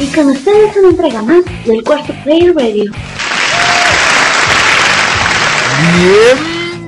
[0.00, 2.92] Y con ustedes una entrega más del cuarto Player Radio.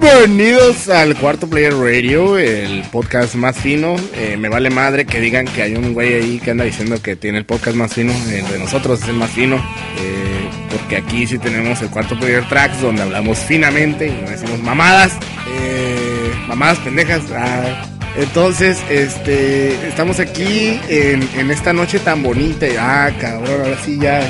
[0.01, 3.96] Bienvenidos al cuarto Player Radio, el podcast más fino.
[4.15, 7.17] Eh, me vale madre que digan que hay un güey ahí que anda diciendo que
[7.17, 8.12] tiene el podcast más fino.
[8.12, 9.56] El de nosotros es el más fino.
[9.56, 14.62] Eh, porque aquí sí tenemos el cuarto Player Tracks donde hablamos finamente y no decimos
[14.62, 15.14] mamadas.
[15.48, 17.22] Eh, mamadas pendejas.
[17.34, 22.66] Ah, entonces, este, estamos aquí en, esta noche tan bonita.
[22.66, 24.20] Y, ah, cabrón, ahora sí ya.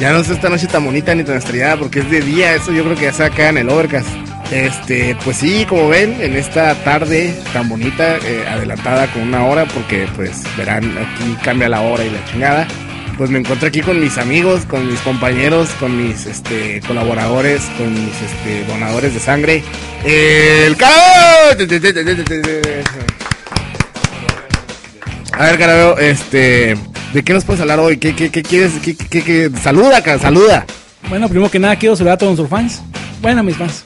[0.00, 2.54] Ya no es esta noche tan bonita ni tan estrellada porque es de día.
[2.54, 4.08] Eso yo creo que ya se acá en el Overcast.
[4.50, 9.64] Este, pues sí, como ven, en esta tarde tan bonita, eh, adelantada con una hora,
[9.66, 12.66] porque pues verán, aquí cambia la hora y la chingada.
[13.20, 17.92] Pues me encuentro aquí con mis amigos, con mis compañeros, con mis este, colaboradores, con
[17.92, 19.62] mis este, donadores de sangre.
[20.06, 21.50] El Carabeo.
[25.32, 26.78] A ver, Carabeo, este,
[27.12, 27.98] ¿de qué nos puedes hablar hoy?
[27.98, 28.72] ¿Qué, qué, qué quieres?
[28.82, 29.50] ¿Qué, qué, qué?
[29.62, 30.64] Saluda, cara, saluda.
[31.10, 32.80] Bueno, primero que nada quiero saludar a todos nuestros fans.
[33.20, 33.84] Bueno, mis fans.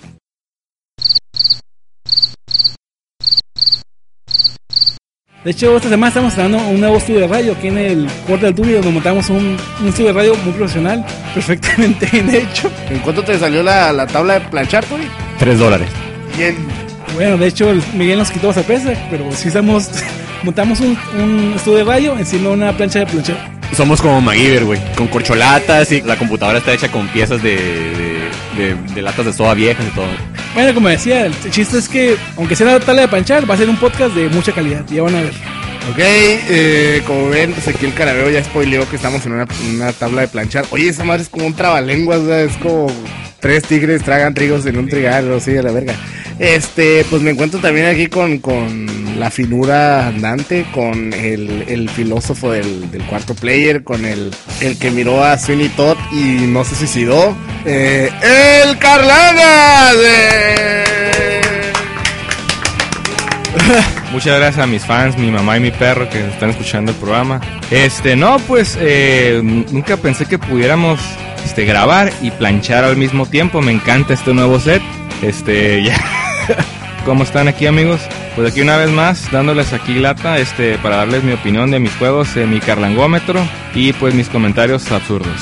[5.44, 8.46] De hecho, esta semana estamos estrenando un nuevo estudio de radio aquí en el Corte
[8.46, 12.70] del Tubi, donde montamos un, un estudio de radio muy profesional, perfectamente bien hecho.
[12.88, 15.04] ¿En cuánto te salió la, la tabla de planchar, Turi?
[15.38, 15.88] Tres dólares.
[16.38, 16.56] Bien.
[17.14, 19.90] Bueno, de hecho, el Miguel nos quitó esa pesa, pero sí estamos,
[20.42, 23.36] montamos un, un estudio de radio encima de una plancha de planchar.
[23.76, 24.80] Somos como MacGyver, güey.
[24.96, 29.32] Con corcholatas y la computadora está hecha con piezas de, de, de- de latas de
[29.32, 30.06] soda viejas y todo.
[30.55, 33.58] Bueno, como decía, el chiste es que, aunque sea una tabla de planchar, va a
[33.58, 35.33] ser un podcast de mucha calidad, ya van a ver.
[35.91, 39.92] Ok, eh, como ven, pues aquí el carabeo ya spoileó que estamos en una, una
[39.92, 40.64] tabla de planchar.
[40.70, 42.86] Oye, esa madre es como un trabalenguas, o sea, es como
[43.41, 45.94] tres tigres tragan trigos en un trigal, o sí, a la verga.
[46.38, 53.02] Este, pues me encuentro también aquí con, con la finura andante, con el, filósofo del,
[53.08, 57.36] cuarto player, con el, el que miró a Sweeney Todd y no se suicidó.
[57.64, 58.10] Eh,
[58.62, 59.94] ¡El Carlagas!
[60.04, 60.84] ¡Eh!
[64.12, 67.40] Muchas gracias a mis fans, mi mamá y mi perro que están escuchando el programa.
[67.70, 71.00] Este, no, pues eh, nunca pensé que pudiéramos
[71.44, 73.60] este, grabar y planchar al mismo tiempo.
[73.60, 74.83] Me encanta este nuevo set.
[75.22, 75.96] Este, ya.
[77.05, 78.00] ¿Cómo están aquí, amigos?
[78.34, 81.95] Pues aquí una vez más, dándoles aquí lata, este, para darles mi opinión de mis
[81.95, 83.40] juegos, eh, mi carlangómetro
[83.77, 85.40] y pues mis comentarios absurdos.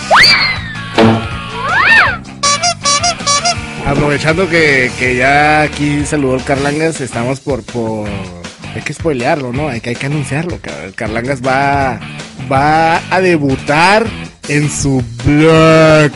[3.86, 8.06] Aprovechando que, que ya aquí saludó el Carlangas, estamos por, por...
[8.74, 9.68] Hay que spoilearlo, ¿no?
[9.68, 10.58] Hay que, hay que anunciarlo,
[10.94, 11.98] Carlangas va,
[12.50, 14.06] va a debutar
[14.48, 16.10] en su blog.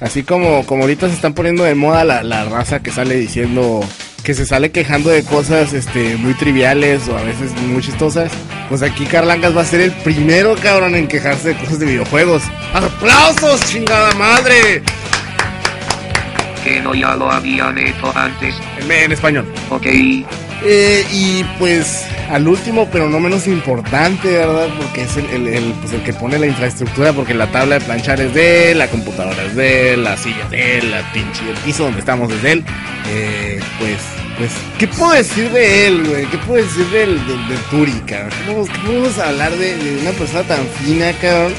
[0.00, 3.80] Así como, como ahorita se están poniendo de moda la, la raza que sale diciendo...
[4.24, 8.30] Que se sale quejando de cosas este, muy triviales o a veces muy chistosas.
[8.68, 12.42] Pues aquí Carlangas va a ser el primero, cabrón, en quejarse de cosas de videojuegos.
[12.74, 14.82] ¡Aplausos, chingada madre!
[16.62, 18.54] que no ya lo habían hecho antes.
[18.80, 19.50] En, en español.
[19.70, 19.86] Ok,
[20.62, 24.68] Eh, y pues al último, pero no menos importante, ¿verdad?
[24.78, 28.20] Porque es el, el- pues, el que pone la infraestructura, porque la tabla de planchar
[28.20, 31.40] es de él, la computadora es de él, la silla es de él, la pinche
[31.64, 32.64] piso donde estamos es de él.
[33.08, 33.96] Eh, pues,
[34.38, 36.26] pues, ¿qué puedo decir de él, güey?
[36.26, 38.30] ¿Qué puedo decir del, del, del Turi, cabrón?
[38.68, 41.52] ¿Qué podemos, hablar de, una persona tan fina, cabrón?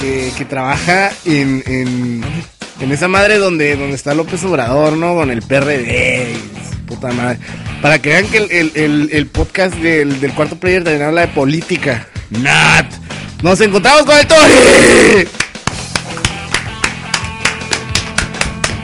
[0.00, 2.22] Que, que trabaja en, en,
[2.80, 5.14] en esa madre donde, donde está López Obrador, ¿no?
[5.14, 6.26] Con el PRD.
[6.86, 7.38] Puta madre.
[7.82, 11.28] Para que vean que el, el, el, podcast del, del cuarto player también habla de
[11.28, 12.06] política.
[12.30, 12.86] Nat.
[13.42, 15.28] Nos encontramos con el Tori.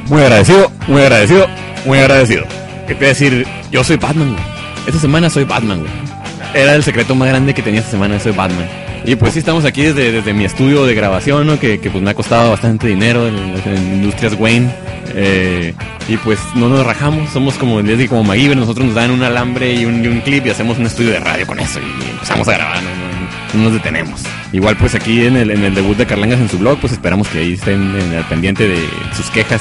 [0.07, 1.49] Muy agradecido, muy agradecido,
[1.87, 2.45] muy agradecido.
[2.87, 3.47] ¿Qué te voy a decir?
[3.71, 4.45] Yo soy Batman, güey.
[4.87, 5.93] Esta semana soy Batman, güey.
[6.55, 8.69] Era el secreto más grande que tenía esta semana, soy Batman.
[9.07, 11.59] Y pues sí, estamos aquí desde, desde mi estudio de grabación, ¿no?
[11.59, 13.35] Que, que pues me ha costado bastante dinero en
[13.95, 14.71] Industrias Wayne.
[15.15, 15.75] Eh,
[16.09, 19.73] y pues no nos rajamos, somos como, desde como MacGyver, nosotros nos dan un alambre
[19.75, 22.49] y un, y un clip y hacemos un estudio de radio con eso y empezamos
[22.49, 23.13] a grabar, no, no-
[23.55, 24.23] no nos detenemos.
[24.55, 27.29] Igual pues aquí en el, en el debut de Carlangas en su blog, pues esperamos
[27.29, 28.79] que ahí estén en el pendiente de
[29.15, 29.61] sus quejas,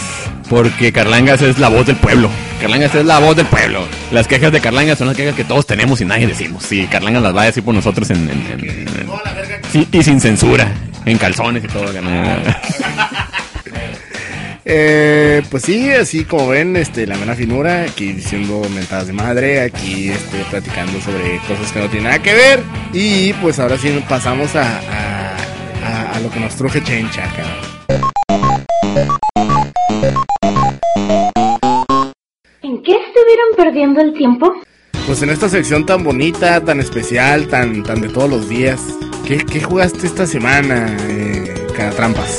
[0.49, 2.29] porque Carlangas es la voz del pueblo.
[2.61, 3.83] Carlangas es la voz del pueblo.
[4.11, 6.63] Las quejas de Carlangas son las quejas que todos tenemos y nadie decimos.
[6.63, 8.29] Sí, Carlangas las va a decir por nosotros en...
[8.29, 8.87] en- en- en-
[9.73, 10.71] Sí, y sin censura,
[11.05, 11.85] en calzones y todo.
[14.63, 19.61] Eh, pues sí, así como ven, este, la mera finura, aquí diciendo mentadas de madre,
[19.61, 22.59] aquí este, platicando sobre cosas que no tienen nada que ver.
[22.93, 25.35] Y pues ahora sí pasamos a, a,
[25.83, 27.23] a- a lo que nos truje Chencha.
[32.61, 34.53] ¿En qué estuvieron perdiendo el tiempo?
[35.07, 38.79] Pues en esta sección tan bonita, tan especial, tan, tan de todos los días,
[39.27, 41.53] ¿qué, qué jugaste esta semana, eh,
[41.95, 42.37] trampas.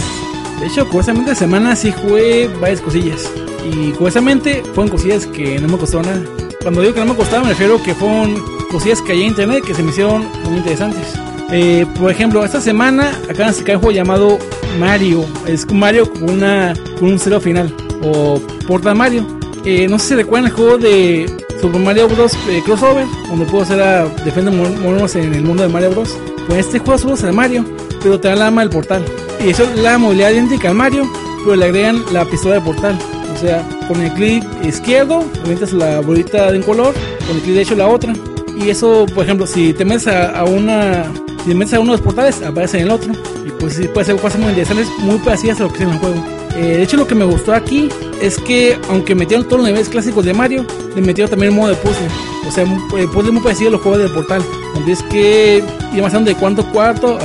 [0.63, 3.29] De hecho, curiosamente, esta semana sí jugué varias cosillas.
[3.69, 6.23] Y curiosamente, fueron cosillas que no me costó nada.
[6.63, 9.65] Cuando digo que no me costaba, me refiero que fueron cosillas que hay en internet
[9.67, 11.15] que se me hicieron muy interesantes.
[11.51, 14.39] Eh, por ejemplo, esta semana acaban de sacar un juego llamado
[14.79, 15.27] Mario.
[15.49, 17.75] Es Mario con, una, con un cero final.
[18.05, 19.27] O Portal Mario.
[19.65, 21.27] Eh, no sé si recuerdan el juego de
[21.61, 22.35] Super Mario Bros.
[22.49, 26.17] eh, Crossover, donde puedo hacer a defender monos en el mundo de Mario Bros.
[26.47, 27.65] Pues este juego solo es Mario,
[28.03, 29.05] pero te da la arma del portal.
[29.45, 31.11] Y eso es la movilidad idéntica al Mario,
[31.45, 32.99] pero le agregan la pistola de portal.
[33.35, 36.95] O sea, con el clic izquierdo, avientas la bolita de un color,
[37.27, 38.13] con el clic derecho la otra.
[38.57, 41.05] Y eso, por ejemplo, si te metes a, a una.
[41.43, 43.13] Si te metes a uno de los portales, aparece en el otro.
[43.47, 45.91] Y pues sí, puede ser cosas muy interesantes, muy parecidas a lo que es en
[45.91, 46.42] el juego.
[46.57, 47.89] Eh, de hecho, lo que me gustó aquí
[48.21, 51.71] es que, aunque metieron todos los niveles clásicos de Mario, le metieron también el modo
[51.71, 52.09] de puzzle.
[52.47, 54.43] O sea, un eh, puzzle muy parecido a los juegos del portal.
[54.75, 55.63] Donde es que
[55.93, 57.19] ir avanzando de cuarto a cuarto,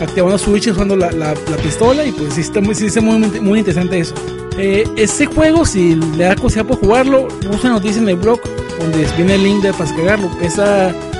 [0.00, 2.04] activando switches usando la, la, la, pistola.
[2.04, 4.14] Y pues sí, está muy, sí, está muy, muy interesante eso.
[4.58, 8.40] Eh, este juego, si le da curiosidad por jugarlo, busca noticia en el blog,
[8.78, 10.30] donde viene el link de para descargarlo.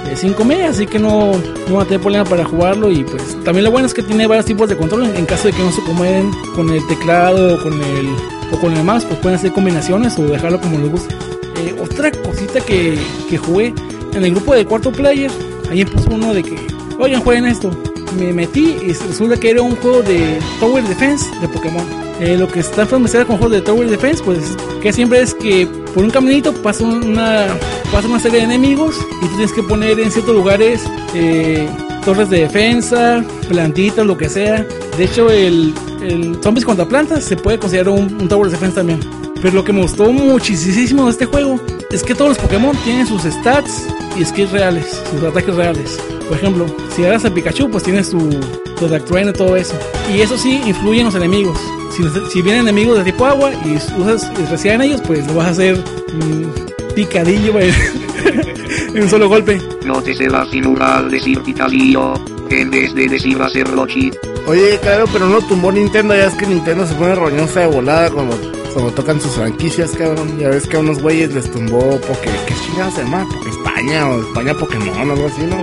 [0.04, 1.32] Pesa 5 megas, así que no,
[1.68, 2.90] no va a tener problema para jugarlo.
[2.90, 5.04] Y pues también lo bueno es que tiene varios tipos de control.
[5.04, 8.08] En, en caso de que no se acomoden con el teclado o con el,
[8.52, 11.14] o con el mouse, pues pueden hacer combinaciones o dejarlo como les guste.
[11.58, 13.74] Eh, otra cosita que, que jugué
[14.14, 15.30] en el grupo de cuarto player,
[15.70, 16.56] ahí puso uno de que,
[16.98, 17.70] oigan, jueguen esto.
[18.18, 21.84] Me metí y resulta que era un juego de Tower Defense de Pokémon.
[22.22, 25.66] Eh, lo que está familiarizado con juegos de Tower Defense, pues que siempre es que
[25.92, 27.48] por un caminito pasa una,
[27.90, 30.84] pasa una serie de enemigos y tienes que poner en ciertos lugares
[31.14, 31.68] eh,
[32.04, 34.64] torres de defensa, plantitas, lo que sea.
[34.96, 39.00] De hecho, el, el zombies contra plantas se puede considerar un, un Tower Defense también.
[39.42, 41.58] Pero lo que me gustó muchísimo de este juego
[41.90, 45.98] es que todos los Pokémon tienen sus stats y skills reales, sus ataques reales.
[46.28, 48.30] Por ejemplo, si agarras a Pikachu, pues tienes tu,
[48.78, 49.74] tu Train y todo eso.
[50.14, 51.58] Y eso sí influye en los enemigos.
[51.96, 55.48] Si, si, vienen enemigos de tipo agua y usas recién en ellos, pues lo vas
[55.48, 57.74] a hacer mmm, picadillo en,
[58.94, 59.60] en un solo golpe.
[59.84, 62.14] No te se la finura al decir picadillo,
[62.50, 64.14] en vez de decir hacerlo chip.
[64.46, 68.10] Oye, claro, pero no tumbó Nintendo, ya es que Nintendo se pone roñosa de volada
[68.10, 68.36] cuando,
[68.72, 70.38] cuando tocan sus franquicias, cabrón.
[70.38, 73.26] Ya ves que a unos güeyes les tumbó porque, ¿qué chingados se llama?
[73.30, 75.62] Porque España o España Pokémon o algo así, ¿no?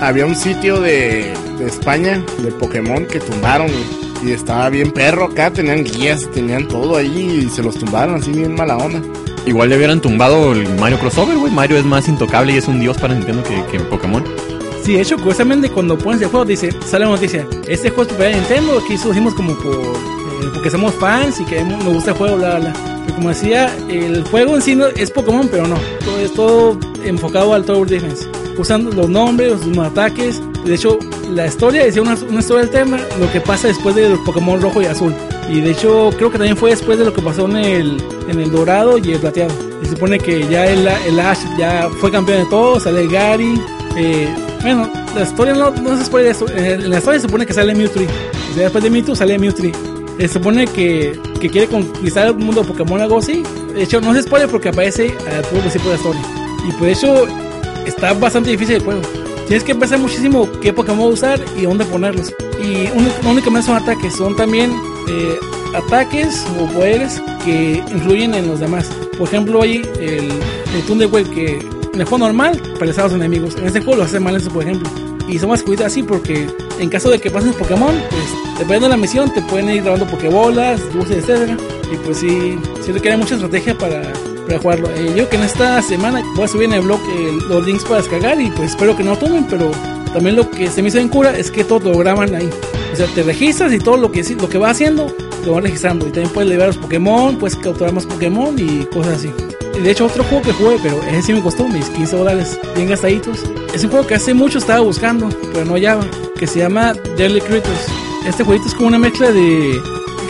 [0.00, 3.70] Había un sitio de, de España, de Pokémon, que tumbaron,
[4.22, 8.32] y estaba bien perro acá, tenían guías, tenían todo ahí y se los tumbaron así
[8.32, 9.00] bien mala onda.
[9.46, 11.52] Igual le hubieran tumbado el Mario Crossover, güey.
[11.52, 14.24] Mario es más intocable y es un dios para Nintendo que, que Pokémon.
[14.82, 18.18] Sí, de hecho, curiosamente cuando pones el juego dice, sale la noticia, este juego es
[18.18, 22.16] de Nintendo, aquí surgimos como por, eh, porque somos fans y que nos gusta el
[22.16, 22.72] juego, bla, bla,
[23.14, 25.76] como decía, el juego en sí no, es Pokémon, pero no,
[26.20, 28.28] es todo enfocado al Tower Defense.
[28.58, 30.98] Usando los nombres, los, ataques, de hecho,
[31.30, 34.80] la historia decía una, una, historia alterna, lo que pasa después de los Pokémon rojo
[34.80, 35.14] y azul.
[35.48, 38.40] Y de hecho, creo que también fue después de lo que pasó en el, en
[38.40, 39.52] el dorado y el plateado.
[39.82, 43.60] Y se supone que ya el, el Ash ya fue campeón de todo, sale Gary.
[43.96, 44.28] Eh,
[44.62, 46.46] bueno, la historia no, no se spoiler eso.
[46.48, 48.02] En la historia se supone que sale Mewtwo.
[48.56, 49.95] Después de Mewtwo sale Mewtwo.
[50.18, 53.42] Se supone que, que, quiere conquistar el mundo Pokémon algo así.
[53.74, 56.22] De hecho, no se spoiler porque aparece al puro principio de historia.
[56.66, 57.26] Y por eso
[57.86, 59.02] está bastante difícil el juego.
[59.46, 62.32] Tienes que pensar muchísimo qué Pokémon usar y dónde ponerlos.
[62.60, 62.88] Y
[63.22, 64.72] no únicamente son ataques, son también
[65.08, 65.38] eh,
[65.74, 68.90] ataques o poderes que influyen en los demás.
[69.18, 70.30] Por ejemplo, hay el,
[70.74, 71.58] el Thunderwave que
[71.92, 73.54] en el juego normal parece a los enemigos.
[73.56, 74.90] En este juego lo hace mal eso, por ejemplo.
[75.28, 76.46] Y son más cuidados así porque
[76.78, 78.24] en caso de que pases Pokémon, pues
[78.58, 81.56] dependiendo de la misión te pueden ir grabando Pokébolas, dulces, etcétera.
[81.92, 84.02] Y pues sí, sí requiere mucha estrategia para,
[84.46, 84.90] para jugarlo.
[84.90, 87.84] Eh, yo que en esta semana voy a subir en el blog eh, los links
[87.84, 89.70] para descargar y pues espero que no tomen, pero
[90.12, 92.50] también lo que se me hizo en cura es que todo lo graban ahí.
[92.92, 95.14] O sea, te registras y todo lo que, lo que va haciendo
[95.44, 96.06] lo van registrando.
[96.06, 99.30] Y también puedes liberar los Pokémon, puedes capturar más Pokémon y cosas así.
[99.82, 102.88] De hecho, otro juego que jugué, pero ese sí me costó mis 15 dólares bien
[102.88, 103.44] gastaditos.
[103.74, 106.04] Es un juego que hace mucho estaba buscando, pero no hallaba,
[106.38, 107.86] que se llama Deadly Creatures.
[108.26, 109.80] Este jueguito es como una mezcla de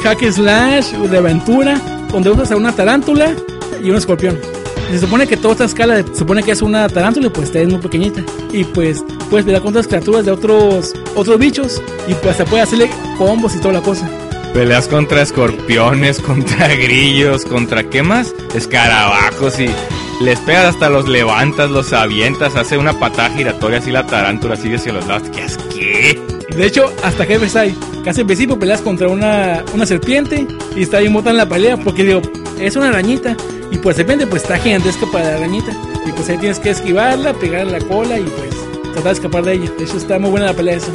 [0.03, 1.81] hack slash, de aventura,
[2.12, 3.35] donde usas a una tarántula
[3.83, 4.38] y un escorpión.
[4.91, 7.81] Se supone que toda esta escala se supone que es una tarántula, pues está muy
[7.81, 8.23] pequeñita.
[8.53, 12.62] Y pues puedes pelear con otras criaturas de otros otros bichos y pues hasta puede
[12.62, 14.09] hacerle combos y toda la cosa.
[14.57, 18.35] Peleas contra escorpiones, contra grillos, contra qué más?
[18.55, 19.69] Escarabajos y
[20.25, 24.77] les pegas hasta los levantas, los avientas, hace una patada giratoria así la tarántula sigue
[24.77, 25.29] hacia los lados.
[25.29, 26.23] ¿Qué es qué?
[26.57, 27.77] De hecho, hasta jefes hay.
[28.03, 32.05] Casi al principio peleas contra una, una serpiente y está bien en la pelea porque
[32.05, 32.23] digo,
[32.59, 33.37] es una arañita.
[33.71, 35.73] Y pues serpiente pues está gigantesca para la arañita.
[36.07, 39.53] Y pues ahí tienes que esquivarla, pegarle la cola y pues tratar de escapar de
[39.53, 39.71] ella.
[39.77, 40.93] De hecho está muy buena la pelea esa.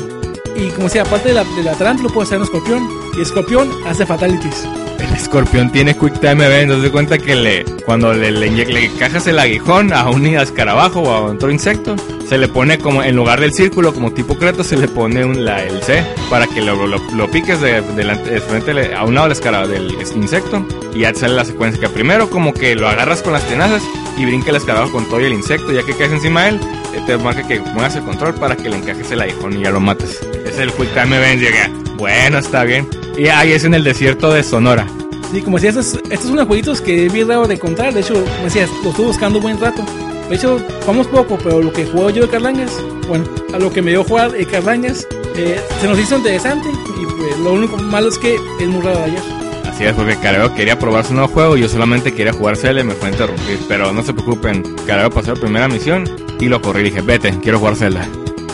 [0.55, 3.00] Y como decía, aparte de la, de la tarántula, puede hacer un escorpión.
[3.17, 4.67] Y escorpión hace fatalities.
[4.99, 6.71] El escorpión tiene Quick Time Event.
[6.71, 11.01] Nos de cuenta que le, cuando le, le, le encajas el aguijón a un escarabajo
[11.01, 11.95] o a otro insecto,
[12.29, 15.43] se le pone como en lugar del círculo, como tipo creto, se le pone un,
[15.43, 19.27] la, el C para que lo, lo, piques de, delante- de frente a un lado
[19.67, 21.81] del, insecto y ya sale la secuencia.
[21.81, 23.83] Que primero, como que lo agarras con las tenazas
[24.17, 25.71] y brinca el escarabajo con todo y el insecto.
[25.71, 26.59] Ya que caes encima de él,
[27.07, 29.79] te marca que pongas el control para que le encajes el aguijón y ya lo
[29.79, 30.19] mates.
[30.45, 31.41] Es el Quick Time Event.
[31.41, 31.69] Llega.
[31.97, 32.87] Bueno, está bien.
[33.17, 34.87] Y ahí es en el desierto de Sonora.
[35.31, 37.93] Sí, como decía, estos, estos son unos jueguitos que es bien raro de encontrar.
[37.93, 39.83] De hecho, como decías, lo estuve buscando un buen rato.
[40.29, 42.71] De hecho, jugamos poco, pero lo que juego yo de Carlangas,
[43.07, 46.69] bueno, a lo que me dio jugar de Carlangas, eh, se nos hizo interesante.
[46.69, 49.21] Y pues, lo único malo es que es muy raro de ayer.
[49.69, 52.93] Así es, porque Careo quería probar su nuevo juego y yo solamente quería y me
[52.93, 53.59] fue a interrumpir.
[53.67, 56.03] Pero no se preocupen, Careo pasó la primera misión
[56.39, 58.07] y lo corrí y dije, vete, quiero jugar Zelda.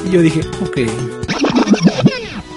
[0.05, 0.77] Y yo dije, ok.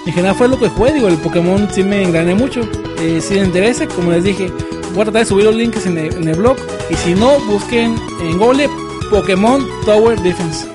[0.05, 2.61] En general fue lo que jugué, digo, el Pokémon sí me engrané mucho.
[2.99, 4.51] Eh, si les interesa, como les dije,
[4.93, 6.57] voy a tratar de subir los links en el, en el blog.
[6.89, 8.67] Y si no, busquen en Google
[9.11, 10.67] Pokémon Tower Defense.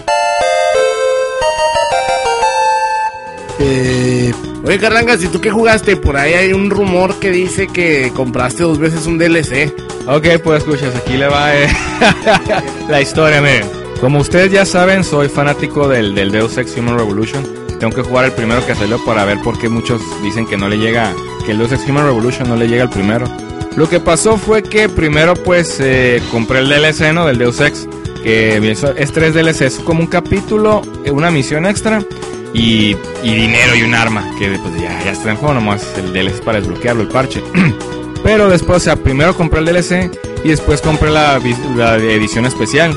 [3.59, 4.33] Eh,
[4.65, 5.97] oye, Carlangas, ¿y tú qué jugaste?
[5.97, 9.75] Por ahí hay un rumor que dice que compraste dos veces un DLC.
[10.07, 11.69] Ok, pues escuchas, aquí le va eh,
[12.89, 13.69] la historia, miren.
[14.01, 17.66] Como ustedes ya saben, soy fanático del, del Deus Ex Human Revolution.
[17.79, 20.69] Tengo que jugar el primero que salió para ver por qué muchos dicen que no
[20.69, 21.15] le llega,
[21.45, 23.27] que el Deus Ex Human Revolution no le llega al primero.
[23.77, 27.27] Lo que pasó fue que primero pues eh, compré el DLC ¿no?
[27.27, 27.87] del Deus Ex,
[28.23, 28.57] que
[28.97, 32.03] es tres DLC, es como un capítulo, eh, una misión extra
[32.53, 36.43] y, dinero y un arma, que pues ya, ya está en juego, nomás el DLC
[36.43, 37.43] para desbloquearlo, el parche.
[38.25, 40.11] Pero después, o sea, primero compré el DLC
[40.43, 42.93] y después compré la, edición especial.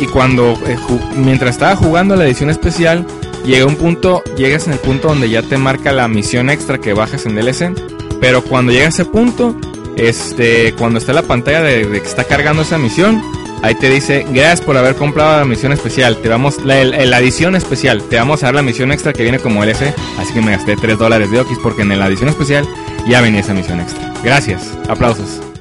[0.00, 0.76] Y cuando, eh,
[1.16, 3.06] mientras estaba jugando la edición especial,
[3.44, 6.92] llega un punto, llegas en el punto donde ya te marca la misión extra que
[6.92, 7.72] bajas en DLC.
[8.20, 9.54] Pero cuando llega a ese punto,
[9.96, 13.22] este, cuando está la pantalla de, que está cargando esa misión,
[13.62, 17.54] ahí te dice, gracias por haber comprado la misión especial, te damos la, la edición
[17.54, 20.52] especial, te vamos a dar la misión extra que viene como DLC, así que me
[20.52, 22.66] gasté 3 dólares de Okis porque en la edición especial
[23.08, 24.12] ya venía esa misión extra.
[24.22, 25.53] Gracias, aplausos.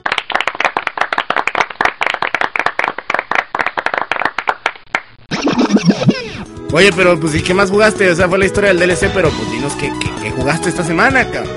[6.74, 8.10] Oye, pero pues ¿y qué más jugaste?
[8.10, 10.84] O sea, fue la historia del DLC, pero pues dinos qué, qué- qué jugaste esta
[10.84, 11.54] semana, cabrón.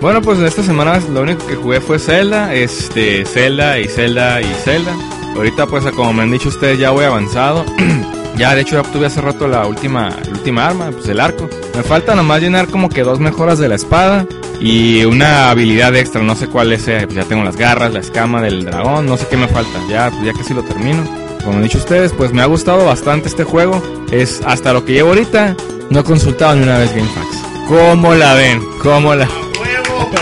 [0.00, 4.46] Bueno, pues esta semana lo único que jugué fue Zelda, este, Zelda y Zelda y
[4.64, 4.94] Zelda.
[5.36, 7.64] Ahorita pues como me han dicho ustedes ya voy avanzado.
[8.36, 11.50] ya de hecho ya obtuve hace rato la última, la última arma, pues el arco.
[11.76, 14.24] Me falta nomás llenar como que dos mejoras de la espada
[14.60, 18.00] y una habilidad extra, no sé cuál es, eh, pues ya tengo las garras, la
[18.00, 19.78] escama del dragón, no sé qué me falta.
[19.88, 21.04] Ya, pues ya casi lo termino.
[21.44, 23.82] Como han dicho ustedes, pues me ha gustado bastante este juego.
[24.10, 25.56] Es hasta lo que llevo ahorita,
[25.90, 27.36] no he consultado ni una vez GameFAQs.
[27.68, 28.62] ¿Cómo la ven?
[28.82, 30.20] ¿Cómo la ¡Huevo, putos!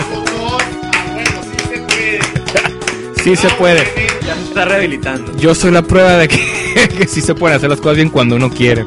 [0.93, 2.19] ¡Ah, bueno, sí se puede!
[3.23, 3.83] Sí se puede.
[4.25, 5.35] Ya se está rehabilitando.
[5.37, 6.37] Yo soy la prueba de que,
[6.97, 8.85] que sí se pueden hacer las cosas bien cuando uno quiere.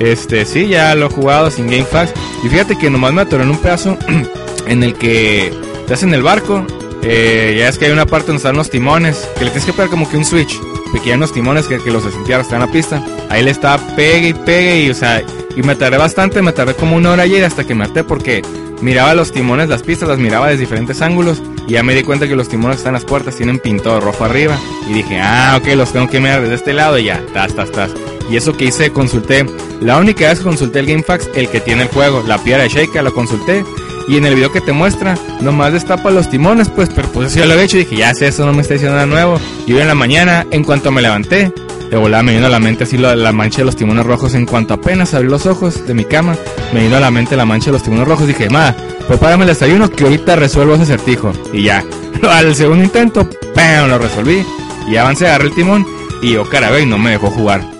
[0.00, 2.12] Este, sí, ya lo he jugado sin GameFAQs.
[2.44, 3.98] Y fíjate que nomás me atoré en un pedazo
[4.66, 5.52] en el que
[5.86, 6.64] te hacen el barco.
[7.02, 9.72] Eh, ya es que hay una parte donde están los timones, que le tienes que
[9.72, 10.58] pegar como que un switch.
[10.92, 13.04] Pequeños timones que, que los sentía están en la pista.
[13.28, 15.22] Ahí le estaba pegue y pegue y, o sea,
[15.54, 18.42] y me tardé bastante, me tardé como una hora ayer hasta que me harté porque
[18.80, 22.28] miraba los timones, las pistas, las miraba desde diferentes ángulos y ya me di cuenta
[22.28, 24.56] que los timones que están en las puertas tienen pintado rojo arriba
[24.88, 27.70] y dije, ah, ok, los tengo que mirar desde este lado y ya, tas, tas,
[27.70, 27.90] tas.
[28.30, 29.46] Y eso que hice, consulté,
[29.80, 32.68] la única vez que consulté el GameFAQs, el que tiene el juego, la piedra de
[32.68, 33.64] Sheikah, lo consulté
[34.08, 37.46] y en el video que te muestra, nomás destapa los timones, pues, pero pues eso
[37.46, 39.38] lo hecho y dije, ya sé, eso no me está diciendo nada nuevo.
[39.66, 41.52] Y hoy en la mañana, en cuanto me levanté,
[41.90, 44.34] de volada me vino a la mente así la, mancha de los timones rojos.
[44.34, 46.36] En cuanto apenas abrí los ojos de mi cama,
[46.72, 48.26] me vino a la mente la mancha de los timones rojos.
[48.26, 48.74] Dije, ma,
[49.06, 51.32] prepárame el desayuno que ahorita resuelvo ese acertijo.
[51.52, 51.84] Y ya,
[52.30, 53.88] al segundo intento, ¡pam!
[53.88, 54.44] lo resolví.
[54.90, 55.86] Y avancé, agarré el timón
[56.22, 57.77] y yo, cara, y no me dejó jugar.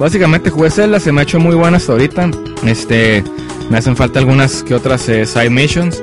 [0.00, 2.30] Básicamente jugué Zelda, se me ha hecho muy buena hasta ahorita.
[2.64, 3.22] Este,
[3.68, 6.02] me hacen falta algunas que otras eh, side missions.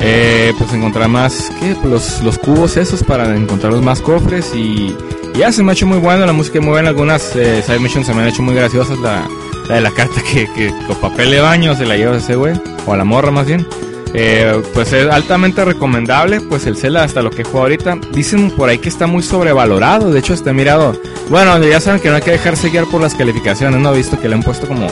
[0.00, 1.74] Eh, pues encontrar más, ¿qué?
[1.80, 4.94] Pues los, los cubos esos para encontrar los más cofres y,
[5.34, 8.06] ya se me ha hecho muy bueno, la música muy buena, algunas eh, side missions
[8.06, 9.26] se me han hecho muy graciosas, la,
[9.68, 12.60] la de la carta que, que con papel de baño se la lleva ese güey,
[12.86, 13.66] o a la morra más bien.
[14.14, 17.98] Eh, pues es altamente recomendable, pues el Zelda hasta lo que juego ahorita.
[18.12, 21.00] Dicen por ahí que está muy sobrevalorado, de hecho está mirado.
[21.28, 24.18] Bueno, ya saben que no hay que dejarse guiar por las calificaciones, no he visto
[24.18, 24.86] que le han puesto como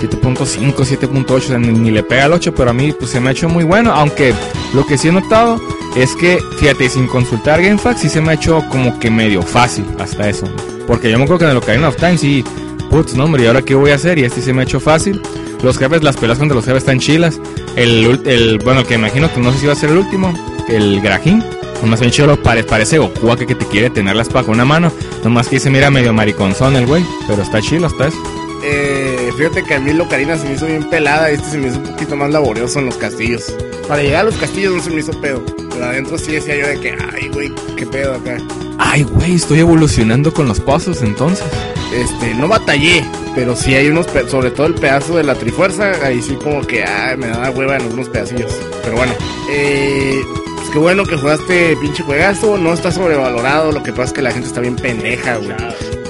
[0.00, 3.20] 7.5, 7.8, o sea, ni, ni le pega al 8, pero a mí pues se
[3.20, 4.32] me ha hecho muy bueno, aunque
[4.74, 5.60] lo que sí he notado
[5.96, 9.84] es que, fíjate, sin consultar GameFAQs sí se me ha hecho como que medio fácil
[9.98, 10.46] hasta eso.
[10.86, 12.44] Porque yo me acuerdo que en el Ocarina of Time sí
[12.92, 14.18] putz, no hombre, ¿y ahora qué voy a hacer?
[14.18, 15.20] Y este sí me ha hecho fácil.
[15.62, 17.40] Los jefes, las peleas contra los jefes están chilas.
[17.76, 20.32] El, el bueno, el que imagino que no sé si va a ser el último,
[20.68, 21.42] el Grajín.
[21.82, 24.92] Nomás bien chido, pare- parece Goku que, te quiere tener la espada con una mano.
[25.24, 28.18] Nomás que se mira medio mariconzón el güey, pero está chido hasta eso.
[28.62, 31.30] Eh, fíjate que a mí Locarina se me hizo bien pelada.
[31.30, 33.54] Este se me hizo un poquito más laborioso en los castillos.
[33.88, 35.42] Para llegar a los castillos no se me hizo pedo.
[35.70, 38.38] Pero adentro sí decía yo de que, ay, güey, qué pedo acá.
[38.78, 41.46] Ay, güey, estoy evolucionando con los pasos entonces.
[41.94, 43.04] Este, no batallé,
[43.34, 46.84] pero sí hay unos, sobre todo el pedazo de la trifuerza, ahí sí como que,
[46.84, 48.52] ay, me da hueva en algunos pedacillos.
[48.82, 49.12] Pero bueno,
[49.50, 50.22] eh,
[50.56, 54.22] pues qué bueno que jugaste pinche juegazo, no está sobrevalorado, lo que pasa es que
[54.22, 55.56] la gente está bien pendeja, güey.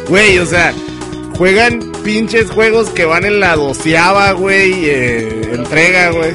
[0.09, 0.73] Güey, o sea,
[1.37, 6.33] juegan pinches juegos que van en la doceava, güey, eh, entrega, güey.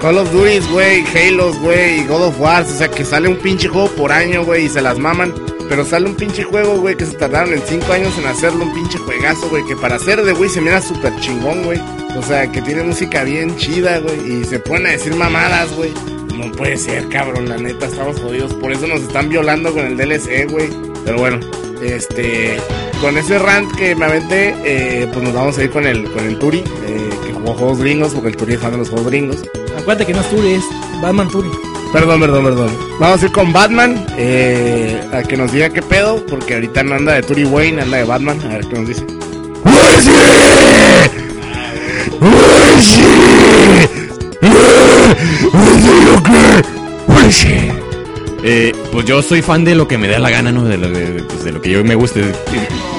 [0.00, 3.68] Call of Duty, güey, Halos, güey, God of War, o sea, que sale un pinche
[3.68, 5.32] juego por año, güey, y se las maman.
[5.68, 8.74] Pero sale un pinche juego, güey, que se tardaron en 5 años en hacerlo, un
[8.74, 11.80] pinche juegazo, güey, que para hacer de güey se mira súper chingón, güey.
[12.16, 15.90] O sea, que tiene música bien chida, güey, y se ponen a decir mamadas, güey.
[16.36, 18.52] No puede ser, cabrón, la neta, estamos jodidos.
[18.54, 20.68] Por eso nos están violando con el DLC, güey.
[21.04, 21.40] Pero bueno,
[21.82, 22.58] este,
[23.00, 26.26] con ese rant que me aventé, eh, pues nos vamos a ir con el, con
[26.26, 29.08] el Turi, eh, que jugó juegos gringos, porque el Turi es fan de los juegos
[29.08, 29.42] gringos.
[29.78, 30.64] Acuérdate que no es Turi, es
[31.00, 31.50] Batman Turi.
[31.92, 32.70] Perdón, perdón, perdón.
[32.98, 36.94] Vamos a ir con Batman, eh, a que nos diga qué pedo, porque ahorita no
[36.94, 39.06] anda de Turi Wayne, anda de Batman, a ver qué nos dice.
[48.94, 50.62] Pues yo soy fan de lo que me da la gana, ¿no?
[50.62, 52.22] De lo, de, pues, de lo que yo me guste.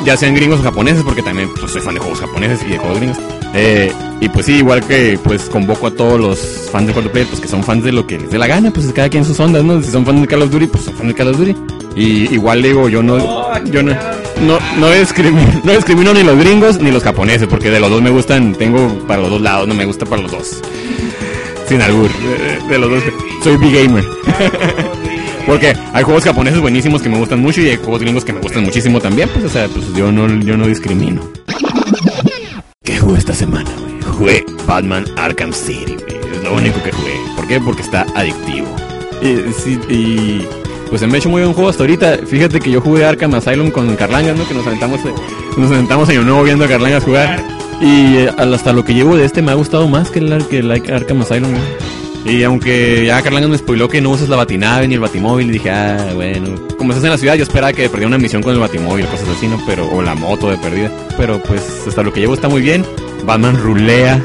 [0.03, 2.77] Ya sean gringos o japoneses, porque también pues, soy fan de juegos japoneses y de
[2.77, 3.17] juegos gringos.
[3.53, 7.13] Eh, y pues sí, igual que pues convoco a todos los fans de Call of
[7.13, 9.23] Duty, pues que son fans de lo que les dé la gana, pues cada quien
[9.23, 9.81] sus ondas, ¿no?
[9.81, 11.55] Si son fans de Call of Duty, pues son fans de Call of Duty.
[11.95, 13.17] Y igual digo, yo no,
[13.63, 13.93] yo no,
[14.41, 18.01] no, no discrimino, no discrimino ni los gringos ni los japoneses, porque de los dos
[18.01, 20.61] me gustan, tengo para los dos lados, no me gusta para los dos.
[21.69, 23.03] Sin albur, de, de los dos,
[23.41, 24.05] soy big gamer.
[25.45, 28.39] Porque hay juegos japoneses buenísimos que me gustan mucho y hay juegos gringos que me
[28.39, 31.21] gustan muchísimo también, pues o sea, pues yo no, yo no discrimino.
[32.83, 34.01] ¿Qué jugué esta semana, güey?
[34.17, 36.35] Jugué Batman Arkham City, güey.
[36.35, 37.13] Es lo único que jugué.
[37.35, 37.59] ¿Por qué?
[37.59, 38.67] Porque está adictivo.
[39.21, 40.45] Y, sí, y
[40.89, 42.19] pues se me ha hecho muy buen juego hasta ahorita.
[42.25, 44.47] Fíjate que yo jugué Arkham Asylum con Carlangas, ¿no?
[44.47, 45.13] Que nos aventamos, eh,
[45.57, 47.43] nos aventamos año nuevo viendo a Carlangas jugar.
[47.81, 50.59] Y eh, hasta lo que llevo de este me ha gustado más que el, que
[50.59, 52.04] el Arkham Asylum, güey.
[52.25, 55.69] Y aunque ya Carlangas me spoiló que no usas la batinave ni el batimóvil, dije,
[55.69, 56.55] ah, bueno.
[56.75, 59.09] Como estás en la ciudad, yo esperaba que perdiera una misión con el batimóvil o
[59.09, 59.61] cosas así, ¿no?
[59.67, 60.91] Pero, o la moto de perdida.
[61.17, 62.83] Pero pues hasta lo que llevo está muy bien.
[63.25, 64.19] Batman rulea,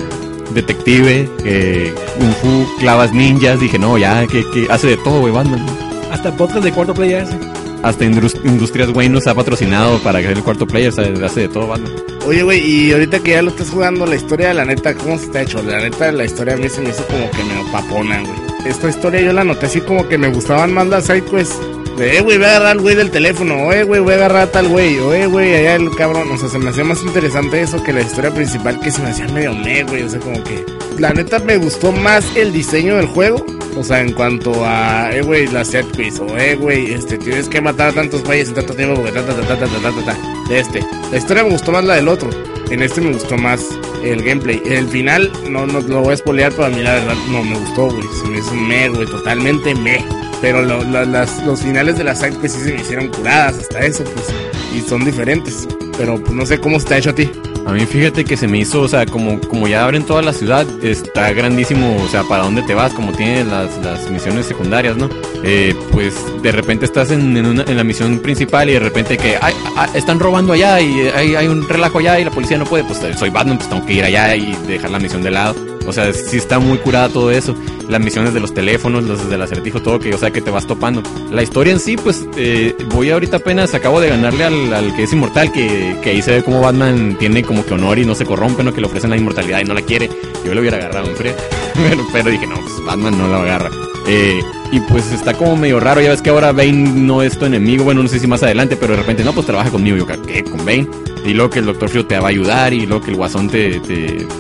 [0.55, 1.95] detective, eh,
[2.41, 3.61] fu, clavas ninjas.
[3.61, 5.65] Dije, no, ya, que, hace de todo, güey, Batman.
[6.11, 7.50] Hasta podcast de cuarto ese.
[7.83, 11.41] Hasta Indus- Industrias Wayne nos ha patrocinado para que el cuarto player, o sea, hace
[11.41, 11.93] de todo, Batman.
[12.27, 15.29] Oye, güey, y ahorita que ya lo estás jugando, la historia, la neta, ¿cómo se
[15.29, 15.63] te ha hecho?
[15.63, 18.51] La neta, la historia a mí se me hizo como que me papona, güey.
[18.67, 21.57] Esta historia yo la noté así como que me gustaban más las sidequests.
[22.01, 23.67] Eh, güey, voy a agarrar al güey del teléfono.
[23.67, 24.99] O, eh, güey, voy a agarrar a tal güey.
[24.99, 26.31] O, eh, güey, allá el cabrón.
[26.31, 29.11] O sea, se me hacía más interesante eso que la historia principal que se me
[29.11, 30.03] hacía medio me, güey.
[30.03, 30.65] O sea, como que...
[30.99, 33.45] La neta me gustó más el diseño del juego.
[33.77, 36.19] O sea, en cuanto a, eh, güey, la set quiz.
[36.21, 39.25] O, eh, güey, este, tienes que matar a tantos güeyes en tanto tiempo porque ta,
[39.25, 40.81] ta, ta, ta, ta, ta, ta, ta, De este.
[41.11, 42.31] La historia me gustó más la del otro.
[42.71, 43.61] En este me gustó más
[44.05, 44.63] el gameplay.
[44.65, 47.59] El final, no, no lo voy a spoilear, pero a mí la verdad no me
[47.59, 48.03] gustó, güey.
[48.23, 50.05] Se me hizo me, güey, totalmente me.
[50.41, 53.81] Pero lo- las- los finales de la side pues sí se me hicieron curadas hasta
[53.81, 54.27] eso, pues.
[54.75, 55.67] Y son diferentes.
[55.99, 57.31] Pero pues no sé cómo se te ha hecho a ti.
[57.67, 60.33] A mí fíjate que se me hizo, o sea, como, como ya abren toda la
[60.33, 64.97] ciudad, está grandísimo, o sea, para dónde te vas, como tiene las, las misiones secundarias,
[64.97, 65.11] ¿no?
[65.45, 69.19] Eh, pues de repente estás en, en, una- en la misión principal y de repente
[69.19, 72.57] que ay, ah, están robando allá y hay, hay un relajo allá y la policía
[72.57, 75.31] no puede, pues soy Batman, pues tengo que ir allá y dejar la misión de
[75.31, 75.55] lado.
[75.87, 77.55] O sea, sí está muy curada todo eso.
[77.89, 80.67] Las misiones de los teléfonos, los del acertijo, todo que, o sea, que te vas
[80.67, 81.03] topando.
[81.31, 85.05] La historia en sí, pues, eh, voy ahorita apenas, acabo de ganarle al, al que
[85.05, 88.15] es inmortal, que, que ahí se ve como Batman tiene como que honor y no
[88.15, 88.73] se corrompe, ¿no?
[88.73, 90.09] Que le ofrecen la inmortalidad y no la quiere.
[90.45, 91.33] Yo le hubiera agarrado en frío.
[91.75, 93.71] pero, pero dije, no, pues Batman no la agarra.
[94.07, 94.41] Eh,
[94.73, 97.85] y pues está como medio raro, ya ves que ahora Bane no es tu enemigo,
[97.85, 100.45] bueno, no sé si más adelante, pero de repente, no, pues trabaja conmigo, yo, ¿qué?
[100.45, 100.89] ¿Con Bane?
[101.25, 103.49] Y luego que el Doctor Frío te va a ayudar y luego que el Guasón
[103.49, 103.77] te,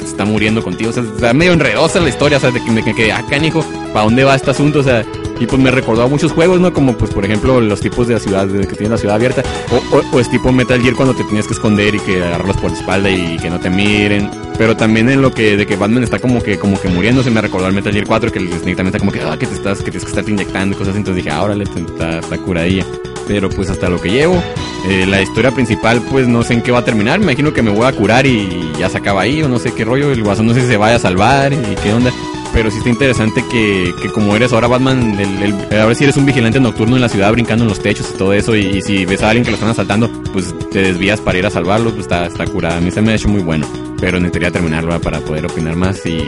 [0.02, 2.82] está muriendo contigo, o sea, está medio enredosa la historia, o sea, de que me
[2.82, 4.80] quedé, acá, hijo, ¿para dónde va este asunto?
[4.80, 5.04] O sea,
[5.40, 6.72] y pues me recordó a muchos juegos, ¿no?
[6.72, 9.96] Como pues por ejemplo los tipos de la ciudad, que tiene la ciudad abierta, o,
[9.96, 12.70] o- o es tipo Metal Gear cuando te tienes que esconder y que agarrarlos por
[12.70, 14.30] la espalda y que no te miren.
[14.58, 17.40] Pero también en lo que de que Batman está como que como que muriéndose me
[17.40, 19.54] recordó al Metal Gear 4 que el Snake también está como que, ah, que te
[19.54, 20.94] estás, que tienes que estarte inyectando y cosas.
[20.94, 22.84] Entonces dije, ah, órale, te- está, está curadilla.
[23.26, 24.42] pero pues hasta lo que llevo.
[24.88, 27.18] Eh, la historia principal, pues no sé en qué va a terminar.
[27.20, 29.72] Me imagino que me voy a curar y ya se acaba ahí, o no sé
[29.72, 30.10] qué rollo.
[30.10, 32.10] El guasón no sé si se vaya a salvar y qué onda.
[32.52, 36.16] Pero sí está interesante que, que como eres ahora Batman, el, el- ahora sí eres
[36.16, 38.56] un vigilante nocturno en la ciudad brincando en los techos y todo eso.
[38.56, 41.50] Y, si ves a alguien que lo están asaltando, pues te desvías para ir a
[41.50, 42.78] salvarlo, pues está, está curada.
[42.78, 43.66] A mí se me ha hecho muy bueno.
[44.00, 46.18] Pero necesitaría terminarlo para poder opinar más y,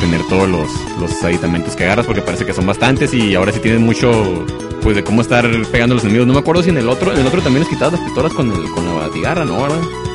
[0.00, 0.68] tener todos los,
[1.00, 4.44] los aditamentos que agarras, porque parece que son bastantes y ahora sí tienes mucho
[4.82, 6.26] pues de cómo estar pegando a los enemigos.
[6.26, 8.32] No me acuerdo si en el otro, en el otro también les quitabas las pistolas
[8.34, 9.66] con, el, con la batigarra, ¿no?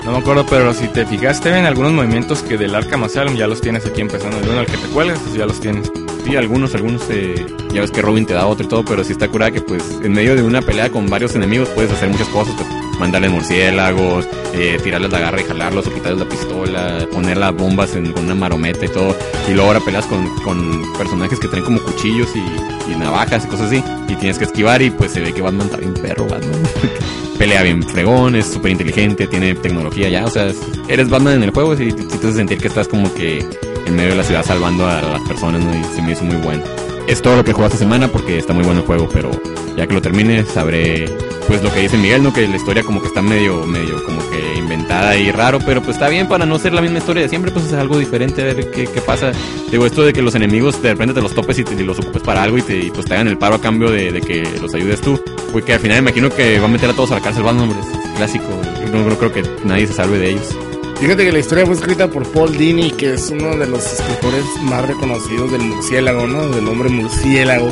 [0.04, 3.48] No me acuerdo, pero si te fijaste en algunos movimientos que del Arkham Asylum ya
[3.48, 4.40] los tienes aquí empezando.
[4.40, 5.92] El uno al que te cuelgas, pues ya los tienes.
[6.26, 9.12] Sí, algunos, algunos, eh, ya ves que Robin te da otro y todo, pero sí
[9.12, 12.28] está curada que pues en medio de una pelea con varios enemigos puedes hacer muchas
[12.30, 17.36] cosas, pues mandarles murciélagos, eh, tirarles la garra y jalarlos o quitarles la pistola, poner
[17.38, 19.14] las bombas en, una marometa y todo,
[19.50, 23.48] y luego ahora peleas con, con personajes que traen como cuchillos y, y navajas y
[23.50, 26.26] cosas así, y tienes que esquivar y pues se ve que Batman está bien perro,
[26.28, 26.62] Batman.
[27.38, 31.44] Pelea bien fregón, es súper inteligente, tiene tecnología ya, o sea, es- eres Batman en
[31.44, 33.40] el juego y te hace sentir que estás como que
[33.88, 35.74] en medio de la ciudad salvando a las personas, ¿no?
[35.76, 36.62] Y se me hizo muy bueno.
[37.08, 39.32] Es todo lo que juego esta semana porque está muy bueno el juego, pero
[39.76, 41.10] ya que lo termine sabré
[41.48, 42.34] pues lo que dice Miguel, ¿no?
[42.34, 45.98] Que la historia como que está medio, medio como que inventada y raro, pero pues
[45.98, 48.46] está bien para no ser la misma historia de siempre, pues es algo diferente, a
[48.46, 49.32] ver qué, qué pasa.
[49.70, 52.22] Digo, esto de que los enemigos de repente te los topes y, te, los ocupes
[52.22, 55.02] para algo y, te, y, pues hagan el paro a cambio de, que los ayudes
[55.02, 55.20] tú,
[55.52, 57.78] pues que al final imagino que va a meter a todos a la cárcel, hombre,
[57.80, 58.46] es clásico,
[58.94, 60.56] no creo que nadie se salve de ellos.
[61.02, 64.46] Fíjate que la historia fue escrita por Paul Dini, que es uno de los escritores
[64.62, 66.48] más reconocidos del murciélago, ¿no?
[66.50, 67.72] Del hombre murciélago.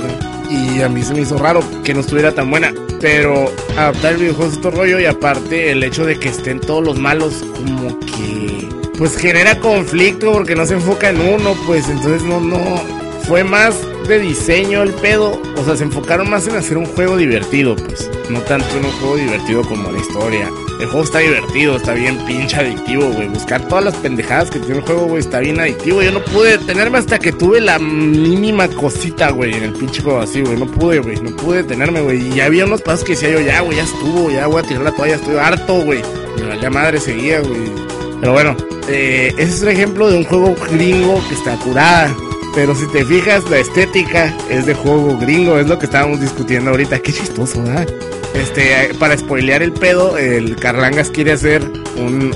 [0.49, 2.73] Y a mí se me hizo raro que no estuviera tan buena.
[2.99, 6.97] Pero adaptar el videojuego es rollo y aparte el hecho de que estén todos los
[6.97, 8.67] malos como que...
[8.97, 12.59] Pues genera conflicto porque no se enfoca en uno, pues entonces no, no...
[13.27, 13.75] Fue más
[14.07, 15.39] de diseño el pedo.
[15.55, 18.09] O sea, se enfocaron más en hacer un juego divertido, pues.
[18.31, 20.49] No tanto en un juego divertido como la historia.
[20.79, 23.27] El juego está divertido, está bien pinche adictivo, güey.
[23.27, 26.01] Buscar todas las pendejadas que tiene el juego, güey, está bien adictivo.
[26.01, 30.19] Yo no pude detenerme hasta que tuve la mínima cosita, güey, en el pinche juego
[30.21, 30.57] así, güey.
[30.57, 31.19] No pude, güey.
[31.19, 32.33] No pude detenerme, güey.
[32.33, 34.83] Y había unos pasos que decía yo, ya, güey, ya estuvo, ya voy a tirar
[34.83, 36.01] la toalla, estoy harto, güey.
[36.37, 37.73] Y valía madre seguía, güey.
[38.21, 38.55] Pero bueno,
[38.87, 42.15] eh, ese es un ejemplo de un juego gringo que está curada.
[42.55, 46.71] Pero si te fijas, la estética es de juego gringo, es lo que estábamos discutiendo
[46.71, 46.99] ahorita.
[46.99, 47.85] Qué chistoso, ¿verdad?
[48.33, 51.61] Este, eh, para spoilear el pedo, el Carlangas quiere hacer
[51.97, 52.31] un,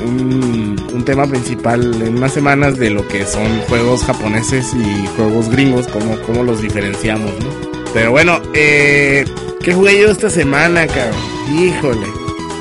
[0.93, 5.85] un, tema principal en unas semanas de lo que son juegos japoneses y juegos gringos,
[5.87, 7.83] como, como los diferenciamos, ¿no?
[7.93, 9.25] Pero bueno, eh,
[9.61, 11.19] ¿qué jugué yo esta semana, cabrón?
[11.59, 12.07] Híjole.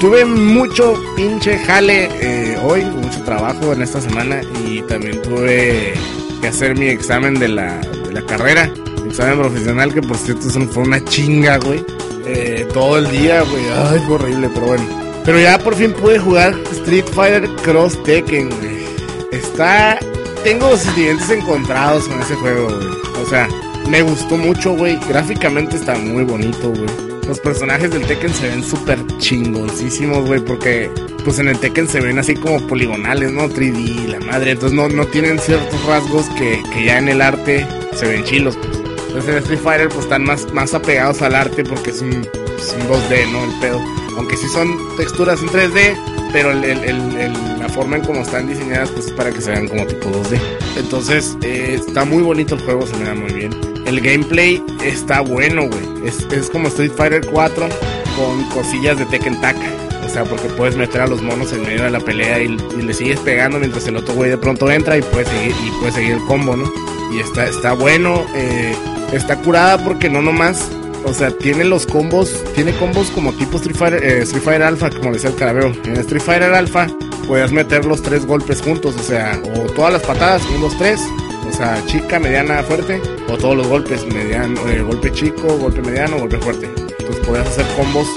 [0.00, 5.94] Tuve mucho pinche jale eh, hoy, mucho trabajo en esta semana y también tuve
[6.40, 8.68] que hacer mi examen de la, de la carrera,
[9.06, 11.84] examen profesional, que por cierto fue una chinga, güey.
[12.26, 13.64] Eh, todo el día, güey.
[13.70, 14.84] Ay, fue horrible, pero bueno.
[15.24, 18.84] Pero ya por fin pude jugar Street Fighter Cross Tekken, güey.
[19.30, 19.98] Está.
[20.42, 22.88] Tengo sentimientos encontrados con ese juego, güey.
[23.22, 23.48] O sea,
[23.88, 24.98] me gustó mucho, güey.
[25.08, 27.12] Gráficamente está muy bonito, güey.
[27.26, 30.90] Los personajes del Tekken se ven súper chingoncísimos, güey, porque
[31.24, 33.48] pues en el Tekken se ven así como poligonales, ¿no?
[33.48, 34.52] 3D, la madre.
[34.52, 38.56] Entonces no, no tienen ciertos rasgos que, que ya en el arte se ven chilos,
[38.56, 38.81] pues.
[39.12, 42.74] Entonces en Street Fighter pues están más, más apegados al arte porque es un, es
[42.78, 43.44] un 2D, ¿no?
[43.44, 43.80] El pedo.
[44.16, 48.48] Aunque sí son texturas en 3D, pero el, el- el- la forma en cómo están
[48.48, 50.38] diseñadas pues es para que se vean como tipo 2D.
[50.76, 53.52] Entonces eh, está muy bonito el juego, se me da muy bien.
[53.86, 56.06] El gameplay está bueno, güey.
[56.08, 57.68] Es, es como Street Fighter 4
[58.16, 59.56] con cosillas de Tekken Tag.
[60.04, 62.82] O sea, porque puedes meter a los monos en medio de la pelea y, y
[62.82, 65.92] le sigues pegando mientras el otro güey de pronto entra y puede seguir, y puede
[65.92, 66.70] seguir el combo, ¿no?
[67.12, 68.74] Y está, está bueno, eh,
[69.12, 70.70] está curada porque no nomás,
[71.04, 74.90] o sea, tiene los combos, tiene combos como tipo Street Fighter, eh, Street Fighter Alpha,
[74.90, 75.72] como decía el carabeo.
[75.84, 76.86] En Street Fighter Alpha
[77.28, 81.00] puedes meter los tres golpes juntos, o sea, o todas las patadas, uno, dos, tres,
[81.46, 86.18] o sea, chica, mediana, fuerte, o todos los golpes, mediano, eh, golpe chico, golpe mediano,
[86.18, 86.70] golpe fuerte.
[86.98, 88.08] Entonces podías hacer combos,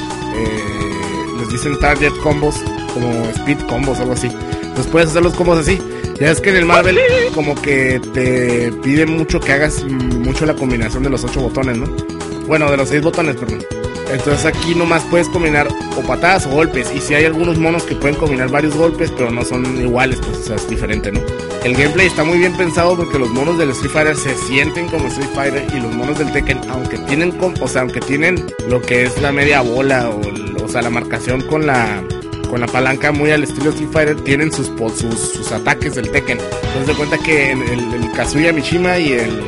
[1.37, 2.55] les dicen target combos,
[2.93, 4.27] como speed combos, algo así.
[4.27, 5.81] Entonces puedes hacer los combos así.
[6.19, 6.97] Ya es que en el Marvel
[7.33, 11.87] como que te pide mucho que hagas mucho la combinación de los ocho botones, ¿no?
[12.47, 13.65] Bueno, de los seis botones, perdón.
[14.11, 16.89] Entonces aquí nomás puedes combinar o patadas o golpes.
[16.95, 20.37] Y si hay algunos monos que pueden combinar varios golpes, pero no son iguales, pues
[20.37, 21.19] o sea, es diferente, ¿no?
[21.63, 25.07] El gameplay está muy bien pensado porque los monos del Street Fighter se sienten como
[25.07, 29.03] Street Fighter y los monos del Tekken, aunque tienen, o sea, aunque tienen lo que
[29.03, 30.21] es la media bola o,
[30.63, 32.03] o sea, la marcación con la
[32.55, 36.37] con la palanca muy al estilo Street Fighter tienen sus sus, sus ataques del Tekken.
[36.39, 39.41] Entonces de cuenta que en el, el Kazuya Mishima y el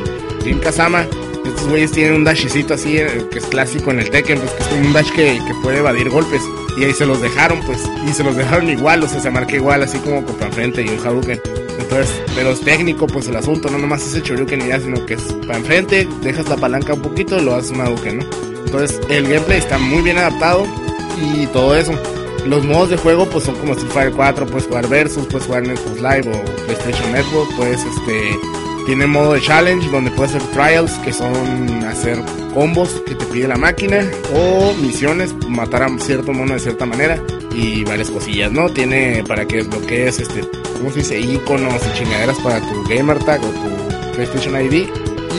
[0.44, 1.06] Jin Kazama
[1.42, 4.62] Estos güeyes tienen un dashicito así, eh, que es clásico en el Tekken, pues que
[4.62, 6.42] es un dash que, que puede evadir golpes.
[6.76, 9.56] Y ahí se los dejaron, pues, y se los dejaron igual, o sea, se marca
[9.56, 11.40] igual, así como con para enfrente y un Hadouken.
[11.78, 15.06] Entonces, pero es técnico, pues el asunto, no nomás es el Shoryuken y ya, sino
[15.06, 18.26] que es para enfrente, dejas la palanca un poquito y lo haces un Hadouken, ¿no?
[18.66, 20.66] Entonces, el gameplay está muy bien adaptado
[21.16, 21.98] y todo eso.
[22.46, 25.64] Los modos de juego pues son como Street Fighter 4, puedes jugar Versus, puedes jugar
[25.64, 28.38] en Xbox Live o PlayStation Network, puedes este
[28.88, 32.18] tiene modo de challenge donde puedes hacer trials que son hacer
[32.54, 37.22] combos que te pide la máquina o misiones, matar a cierto mono de cierta manera
[37.54, 38.70] y varias cosillas, ¿no?
[38.70, 40.40] Tiene para que desbloquees este,
[40.78, 41.20] ¿cómo se dice?
[41.20, 44.88] iconos y chingaderas para tu gamer tag o tu PlayStation ID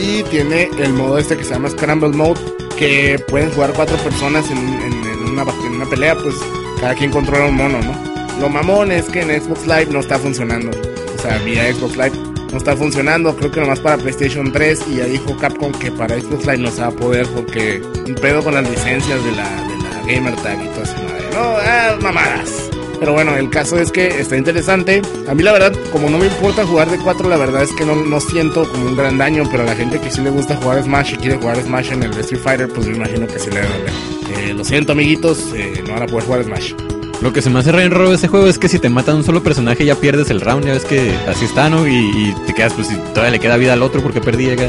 [0.00, 2.40] y tiene el modo este que se llama Scramble Mode
[2.78, 6.36] que pueden jugar cuatro personas en, una, en una pelea, pues
[6.80, 8.10] cada quien controla un mono, ¿no?
[8.40, 10.70] Lo mamón es que en Xbox Live no está funcionando.
[10.70, 12.12] O sea, vía Xbox Live
[12.50, 13.36] no está funcionando.
[13.36, 14.84] Creo que nomás para PlayStation 3.
[14.88, 18.14] Y ya dijo Capcom que para Xbox Live no se va a poder porque un
[18.14, 20.94] pedo con las licencias de la, de la Gamer Tag y todo eso.
[21.34, 22.70] No, ah, mamadas.
[22.98, 25.02] Pero bueno, el caso es que está interesante.
[25.28, 27.84] A mí la verdad, como no me importa jugar de 4, la verdad es que
[27.84, 29.44] no, no siento como un gran daño.
[29.50, 32.04] Pero a la gente que sí le gusta jugar Smash y quiere jugar Smash en
[32.04, 34.09] el Street Fighter, pues me imagino que sí le debe doler.
[34.36, 36.72] Eh, lo siento amiguitos, eh, no van a poder jugar Smash.
[37.20, 39.24] Lo que se me hace re de ese juego es que si te matan un
[39.24, 41.86] solo personaje ya pierdes el round, ya ves que así está, ¿no?
[41.86, 44.68] Y, y te quedas, pues, si todavía le queda vida al otro porque perdí acá.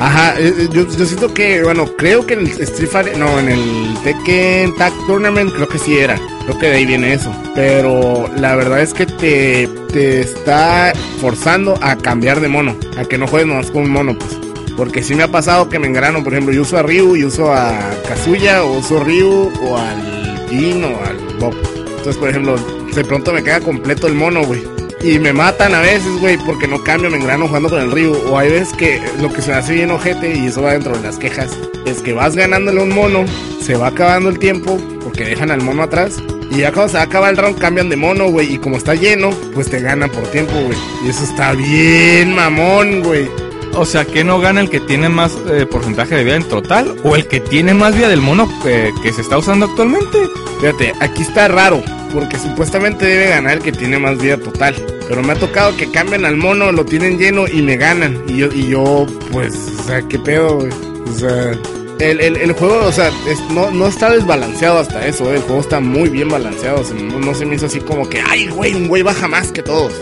[0.00, 3.38] Ajá, eh, eh, yo, yo siento que, bueno, creo que en el Street Fighter, no,
[3.38, 6.20] en el Tekken Tag Tournament creo que sí era.
[6.44, 7.32] Creo que de ahí viene eso.
[7.54, 12.76] Pero la verdad es que te, te está forzando a cambiar de mono.
[12.98, 14.36] A que no juegues nomás con un mono, pues.
[14.76, 17.24] Porque sí me ha pasado que me engrano, por ejemplo, yo uso a Ryu y
[17.24, 21.54] uso a Kazuya, o uso a Ryu, o al Jin, o al Bob.
[21.86, 22.56] Entonces, por ejemplo,
[22.94, 24.62] de pronto me queda completo el mono, güey.
[25.02, 28.14] Y me matan a veces, güey, porque no cambio, me engrano jugando con el Ryu.
[28.28, 31.02] O hay veces que lo que se hace bien ojete, y eso va dentro de
[31.02, 31.50] las quejas,
[31.84, 33.24] es que vas ganándole un mono,
[33.60, 36.16] se va acabando el tiempo, porque dejan al mono atrás.
[36.50, 38.54] Y ya cuando se acaba el round cambian de mono, güey.
[38.54, 40.78] Y como está lleno, pues te ganan por tiempo, güey.
[41.04, 43.28] Y eso está bien mamón, güey.
[43.76, 46.94] O sea, que no gana el que tiene más eh, porcentaje de vida en total
[47.02, 50.18] o el que tiene más vida del mono eh, que se está usando actualmente.
[50.60, 51.82] Fíjate, aquí está raro,
[52.12, 54.74] porque supuestamente debe ganar el que tiene más vida total.
[55.08, 58.22] Pero me ha tocado que cambian al mono, lo tienen lleno y me ganan.
[58.28, 60.70] Y yo, y yo pues, o sea, qué pedo, güey.
[61.06, 61.52] O sea,
[61.98, 63.10] el, el, el juego, o sea,
[63.50, 65.36] no, no está desbalanceado hasta eso, eh.
[65.36, 66.82] El juego está muy bien balanceado.
[66.94, 69.92] no se me hizo así como que, ay, güey, un güey baja más que todos.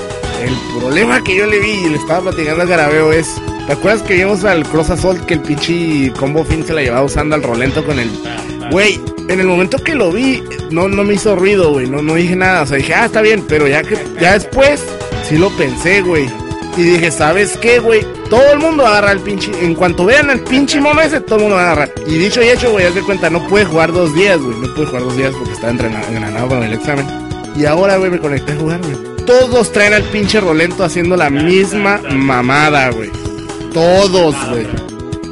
[0.43, 3.41] El problema que yo le vi y le estaba platicando al garabeo es.
[3.67, 7.05] ¿Te acuerdas que vimos al Cross Assault que el pinche combo fin se la llevaba
[7.05, 8.11] usando al rolento con el.
[8.71, 11.89] Güey, en el momento que lo vi, no, no me hizo ruido, güey.
[11.89, 12.63] No, no dije nada.
[12.63, 13.45] O sea, dije, ah, está bien.
[13.49, 14.85] Pero ya que ya después,
[15.29, 16.27] sí lo pensé, güey.
[16.77, 18.05] Y dije, ¿sabes qué, güey?
[18.31, 19.53] Todo el mundo agarra el pinche.
[19.63, 21.93] En cuanto vean al pinche mono ese, todo el mundo va a agarrar.
[22.07, 24.57] Y dicho y hecho, güey, haz de cuenta, no puede jugar dos días, güey.
[24.59, 27.07] No puede jugar dos días porque estaba entrenado, entrenado con el examen.
[27.55, 28.97] Y ahora, güey, me conecté a jugar, güey.
[29.27, 33.11] Todos traen al pinche Rolento haciendo la misma mamada, güey.
[33.73, 34.67] Todos, güey.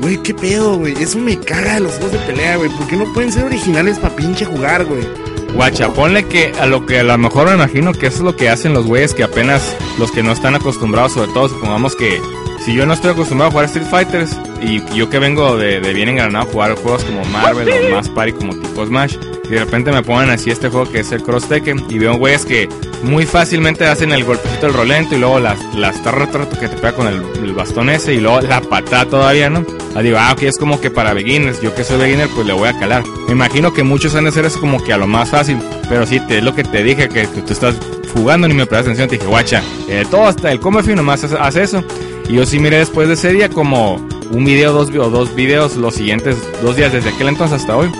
[0.00, 0.94] Güey, qué pedo, güey.
[1.00, 2.70] Eso me caga de los juegos de pelea, güey.
[2.70, 5.06] ¿Por qué no pueden ser originales para pinche jugar, güey?
[5.54, 8.36] Guacha, ponle que a lo que a lo mejor me imagino que eso es lo
[8.36, 12.20] que hacen los güeyes que apenas los que no están acostumbrados, sobre todo supongamos que
[12.64, 15.92] si yo no estoy acostumbrado a jugar Street Fighters y yo que vengo de, de
[15.92, 19.16] bien engranado a jugar juegos como Marvel o más party como tipo Smash,
[19.50, 22.16] y de repente me ponen así este juego que es el Cross Tekken y veo
[22.16, 22.68] güeyes que
[23.02, 27.08] muy fácilmente hacen el golpecito del rolento y luego las, las que te pega con
[27.08, 29.66] el, el bastón ese y luego la patada todavía, ¿no?
[29.96, 32.52] Ah, digo, ah, ok, es como que para beginners, yo que soy beginner pues le
[32.52, 33.02] voy a calar.
[33.26, 35.58] Me imagino que muchos han de hacer eso como que a lo más fácil,
[35.88, 37.74] pero sí, te, es lo que te dije, que, tú estás
[38.14, 41.36] jugando ni me prestas atención, te dije, guacha, eh, todo hasta el come nomás hace,
[41.36, 41.84] hace eso.
[42.28, 43.96] Y yo sí miré después de ese día como
[44.30, 47.90] un video dos, o dos videos los siguientes dos días desde aquel entonces hasta hoy.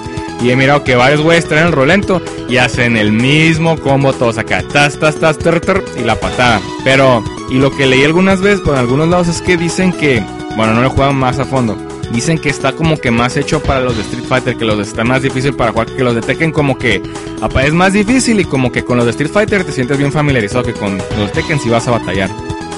[0.43, 4.39] Y he mirado que varios güeyes traen el rolento y hacen el mismo combo todos
[4.39, 4.63] acá.
[4.73, 6.61] Tas, tas, tas, ter, ter, y la patada.
[6.85, 10.25] Pero, y lo que leí algunas veces por algunos lados es que dicen que,
[10.57, 11.77] bueno, no lo jugado más a fondo.
[12.13, 14.83] Dicen que está como que más hecho para los de Street Fighter, que los de
[14.83, 17.03] está más difícil para jugar, que los de Tekken como que
[17.41, 20.11] apa, es más difícil y como que con los de Street Fighter te sientes bien
[20.11, 22.29] familiarizado que con los de Tekken si vas a batallar.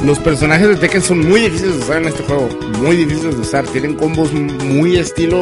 [0.04, 2.48] Los personajes de Tekken son muy difíciles de usar en este juego.
[2.80, 3.64] Muy difíciles de usar.
[3.68, 5.40] Tienen combos muy estilo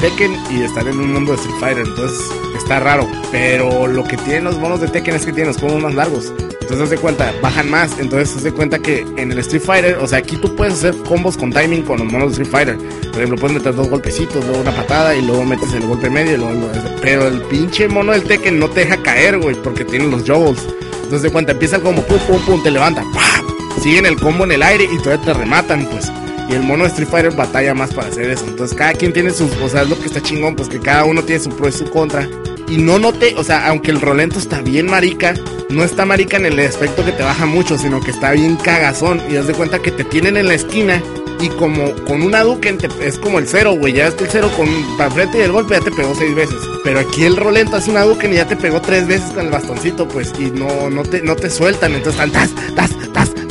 [0.00, 1.86] Tekken y están en un mundo de Street Fighter.
[1.86, 2.18] Entonces
[2.56, 3.06] está raro.
[3.30, 6.32] Pero lo que tienen los monos de Tekken es que tienen los combos más largos.
[6.62, 7.96] Entonces haz de cuenta, bajan más.
[8.00, 10.96] Entonces haz de cuenta que en el Street Fighter, o sea, aquí tú puedes hacer
[11.04, 12.78] combos con timing con los monos de Street Fighter.
[13.12, 16.34] Por ejemplo, puedes meter dos golpecitos, luego una patada y luego metes el golpe medio.
[16.34, 20.06] y luego- pero el pinche mono del Tekken no te deja caer, güey, porque tiene
[20.08, 20.58] los jogos.
[20.94, 23.51] Entonces de cuenta, empieza el combo, pum, pum, pum, te levanta, ¡pam!
[23.82, 26.12] Siguen el combo en el aire y todavía te rematan, pues.
[26.48, 28.44] Y el mono de Street Fighter batalla más para hacer eso.
[28.46, 31.04] Entonces cada quien tiene sus, o sea, es lo que está chingón, pues que cada
[31.04, 32.28] uno tiene su pro y su contra.
[32.68, 35.34] Y no note, o sea, aunque el rolento está bien marica,
[35.68, 39.20] no está marica en el aspecto que te baja mucho, sino que está bien cagazón.
[39.28, 41.02] Y das de cuenta que te tienen en la esquina
[41.42, 43.94] y como con una Duken es como el cero, güey.
[43.94, 46.56] Ya es el cero con para frente y el golpe ya te pegó seis veces.
[46.84, 49.50] Pero aquí el rolento hace una Duken y ya te pegó tres veces con el
[49.50, 50.32] bastoncito, pues.
[50.38, 51.94] Y no, no, te, no te sueltan.
[51.94, 53.41] Entonces están tas, tas, tas.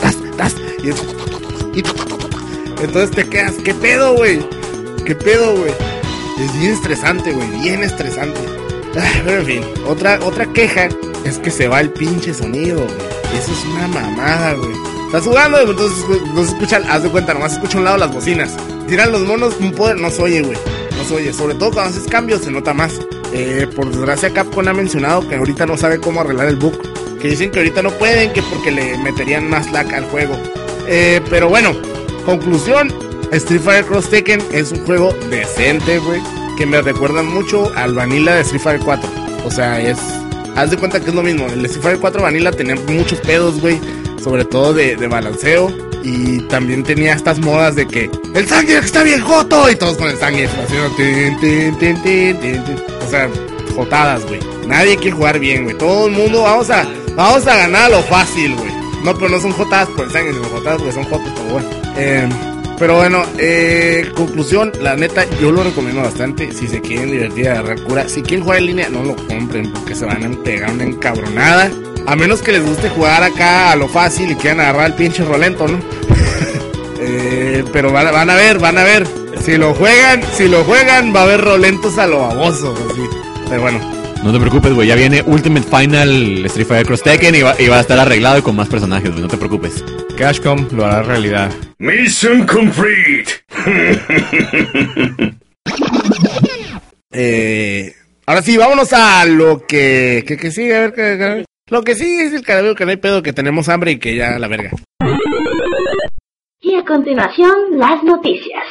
[0.84, 1.04] Y, es-
[2.82, 4.40] entonces te quedas, ¿qué pedo, güey?
[5.06, 5.72] ¿Qué pedo, güey?
[6.40, 7.48] Es bien estresante, güey.
[7.62, 8.40] Bien estresante.
[9.24, 10.90] Pero en fin, otra, otra queja
[11.24, 13.40] es que se va el pinche sonido, güey.
[13.40, 14.72] Eso es una mamada, güey.
[15.06, 18.56] Estás jugando, entonces no se escucha, haz de cuenta, nomás escucha un lado las bocinas.
[18.88, 20.58] Tiran los monos, un poder, no se oye, güey.
[20.98, 21.34] No se oye.
[21.34, 23.00] Sobre todo cuando haces cambios se nota más.
[23.34, 26.74] Eh, por desgracia, Capcom ha mencionado que ahorita no sabe cómo arreglar el bug.
[27.22, 30.36] Que dicen que ahorita no pueden, que porque le meterían más lag al juego.
[30.94, 31.72] Eh, pero bueno,
[32.26, 32.94] conclusión:
[33.32, 36.22] Street Fighter Cross Tekken es un juego decente, güey.
[36.58, 39.10] Que me recuerda mucho al Vanilla de Street Fighter 4.
[39.46, 39.98] O sea, es.
[40.58, 41.46] Haz de cuenta que es lo mismo.
[41.46, 43.80] El Street Fighter 4 Vanilla tenía muchos pedos, güey.
[44.22, 45.74] Sobre todo de, balanceo.
[46.04, 49.72] Y también tenía estas modas de que el sangre está bien joto.
[49.72, 50.50] Y todos con el sangre.
[53.06, 53.30] O sea,
[53.74, 54.42] jotadas, güey.
[54.68, 55.78] Nadie quiere jugar bien, güey.
[55.78, 58.81] Todo el mundo vamos a, vamos a ganar lo fácil, güey.
[59.04, 61.70] No, pero no son jotadas por el sangre, sino jotadas porque son jotos, pero bueno.
[61.98, 62.30] Eh,
[62.82, 66.52] pero bueno, eh, conclusión, la neta, yo lo recomiendo bastante.
[66.52, 68.10] Si se quieren divertir, agarrar cura.
[68.10, 71.70] Si quieren jugar en línea, no lo compren porque se van a pegar una encabronada.
[72.08, 75.24] A menos que les guste jugar acá a lo fácil y quieran agarrar el pinche
[75.24, 75.78] rolento, ¿no?
[77.04, 79.08] Eh, pero van, van a ver, van a ver.
[79.44, 83.02] Si lo juegan, si lo juegan, va a haber rolentos a lo baboso, así.
[83.50, 83.80] Pero bueno,
[84.24, 84.88] No te preocupes, güey.
[84.88, 88.38] Ya viene Ultimate Final Street Fighter Cross Tekken y va, y va a estar arreglado
[88.38, 89.22] y con más personajes, güey.
[89.22, 89.84] No te preocupes.
[90.18, 91.52] Cashcom lo hará realidad.
[91.80, 93.44] Mission complete.
[97.12, 97.94] eh,
[98.26, 101.96] ahora sí, vámonos a lo que, que, que sigue, a ver, que, que- lo que
[101.96, 104.48] sigue es el carabeo que no hay pedo, que tenemos hambre y que ya la
[104.50, 104.72] verga.
[106.60, 108.64] Y a continuación, las noticias.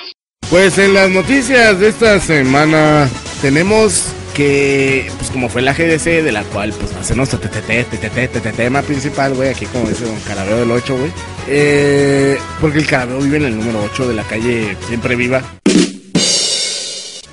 [0.50, 3.08] Pues en las noticias de esta semana
[3.40, 9.35] tenemos que, pues como fue la GDC, de la cual pues ser nuestro tema principal,
[9.35, 11.12] güey, aquí como dice Don Carabeo del 8, güey.
[11.46, 15.42] Eh, porque el Carabeo vive en el número 8 de la calle Siempre Viva.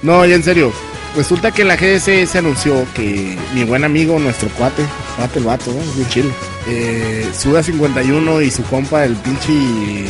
[0.02, 0.74] No, ya en serio.
[1.16, 4.84] Resulta que en la GDC se anunció que mi buen amigo, nuestro cuate,
[5.16, 5.80] cuate el vato, ¿no?
[5.94, 6.30] bien chido,
[6.68, 10.06] eh, Suda 51 y su compa, el pinche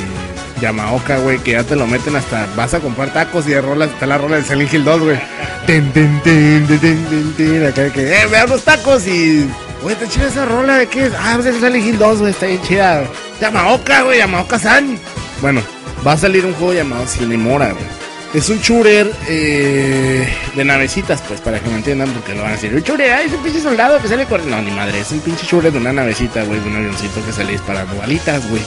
[0.62, 3.90] Yamaoka, güey, que ya te lo meten hasta, vas a comprar tacos y de rolas,
[3.90, 5.20] está la rola de Silent Hill 2, güey.
[5.66, 9.48] Ten, ten, ten, ten, ten, ten, ten, acá que, eh, me dan unos tacos y,
[9.82, 11.14] güey, está chida esa rola, ¿de qué es?
[11.18, 13.04] Ah, pues es Silent Hill 2, güey, está bien chida.
[13.40, 14.98] Yamaoka, güey, Yamaoka-san.
[15.42, 15.62] Bueno,
[16.06, 17.86] va a salir un juego llamado Cinemora, güey.
[18.34, 22.56] Es un shooter eh, de navecitas, pues, para que me entiendan, porque lo van a
[22.56, 22.74] decir.
[22.74, 24.58] Un shooter, ay, es un pinche soldado que sale corriendo.
[24.58, 27.32] No, ni madre, es un pinche shooter de una navecita, güey, de un avioncito que
[27.32, 28.62] sale disparando balitas, güey.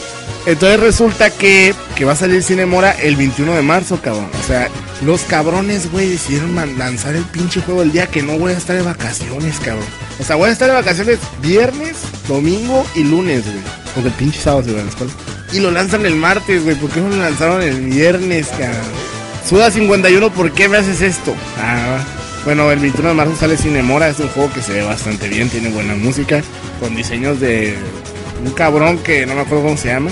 [0.46, 4.28] Entonces resulta que, que va a salir Cinemora el 21 de marzo, cabrón.
[4.42, 4.68] O sea,
[5.04, 8.76] los cabrones, güey, decidieron lanzar el pinche juego el día que no voy a estar
[8.76, 9.86] de vacaciones, cabrón.
[10.18, 11.96] O sea, voy a estar de vacaciones viernes,
[12.28, 13.64] domingo y lunes, güey.
[13.94, 15.12] Porque el pinche sábado se va a la escuela.
[15.52, 16.76] Y lo lanzan el martes, güey.
[16.76, 19.10] ¿Por qué no lo lanzaron el viernes, cabrón?
[19.48, 21.34] Suda 51, ¿por qué me haces esto?
[21.58, 21.98] Ah,
[22.44, 25.48] bueno, el 21 de marzo sale Cinemora, es un juego que se ve bastante bien,
[25.48, 26.42] tiene buena música,
[26.78, 27.74] con diseños de
[28.44, 30.10] un cabrón que no me acuerdo cómo se llama,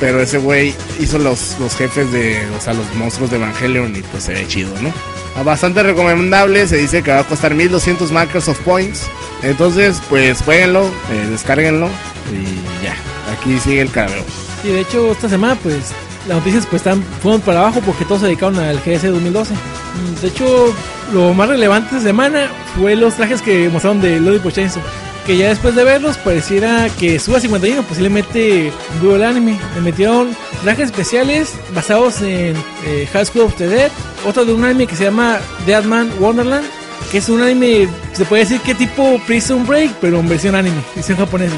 [0.00, 4.00] pero ese güey hizo los, los jefes de, o sea, los monstruos de Evangelion y
[4.02, 4.92] pues se ve chido, ¿no?
[5.36, 9.06] Ah, Bastante recomendable, se dice que va a costar 1200 Microsoft Points,
[9.42, 11.88] entonces pues jueguenlo, eh, descárguenlo
[12.32, 12.96] y ya,
[13.32, 14.24] aquí sigue el carabeo.
[14.64, 15.92] Y de hecho, esta semana, pues,
[16.28, 19.54] las noticias pues están, fueron para abajo porque todos se dedicaron al GS 2012.
[19.54, 20.74] Mm, De hecho,
[21.14, 24.80] lo más relevante esta semana fue los trajes que mostraron de Lodi Pochenzo.
[25.26, 29.58] Que ya después de verlos, pareciera que Suba 51 posiblemente vio el anime.
[29.74, 32.56] Le metieron trajes especiales basados en
[32.86, 33.90] eh, High School of the Dead.
[34.26, 36.66] Otro de un anime que se llama Deadman Wonderland.
[37.12, 40.80] Que es un anime, se puede decir que tipo Prison Break, pero en versión anime,
[40.94, 41.56] versión japonesa.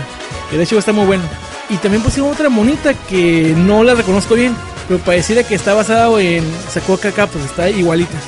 [0.51, 1.25] Que de hecho está muy bueno.
[1.69, 4.55] Y también pusieron otra monita que no la reconozco bien,
[4.89, 8.19] pero pareciera que está basado en Sakura Capos, está igualita.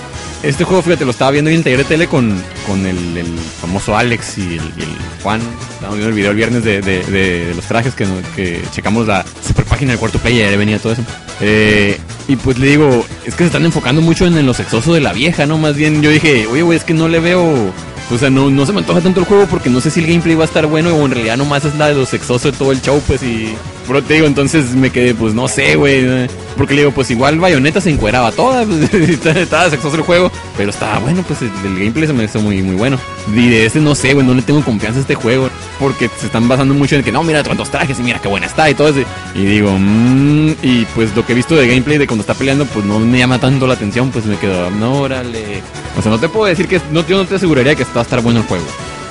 [0.45, 2.31] Este juego, fíjate, lo estaba viendo taller de tele con,
[2.67, 3.25] con el,
[3.63, 5.41] famoso Alex y el, y Juan.
[5.73, 9.65] Estábamos viendo el video el viernes de, de- los trajes que, que checamos la super
[9.65, 11.03] página del cuarto player, venía todo eso.
[11.41, 14.93] Eh, y pues le digo, es que se están enfocando mucho en, en lo sexoso
[14.93, 15.57] de la vieja, ¿no?
[15.57, 17.73] Más bien yo dije, oye, güey, es que no le veo...
[18.11, 20.07] O sea, no, no se me antoja tanto el juego porque no sé si el
[20.07, 22.59] gameplay va a estar bueno o en realidad nomás es la de lo sexoso de
[22.59, 23.55] todo el show, pues y...
[23.87, 26.29] Pero te digo, entonces me quedé, pues no sé, güey.
[26.57, 28.65] Porque le digo, pues igual Bayonetta se encueraba toda.
[28.65, 28.93] pues,
[29.37, 30.31] estaba sexoso el juego.
[30.57, 32.99] Pero estaba bueno, pues el, gameplay se me hizo muy, muy bueno.
[33.35, 35.51] Y de este no sé, güey, no le tengo confianza a este juego.
[35.79, 38.47] Porque se están basando mucho en que no, mira cuántos trajes y mira qué buena
[38.47, 39.01] está y todo eso.
[39.35, 42.65] Y digo, mmm, y pues lo que he visto de gameplay de cuando está peleando,
[42.67, 44.11] pues no me llama tanto la atención.
[44.11, 45.63] Pues me quedo, no, órale.
[45.99, 48.03] O sea, no te puedo decir que, no, yo no te aseguraría que va a
[48.03, 48.65] estar bueno el juego.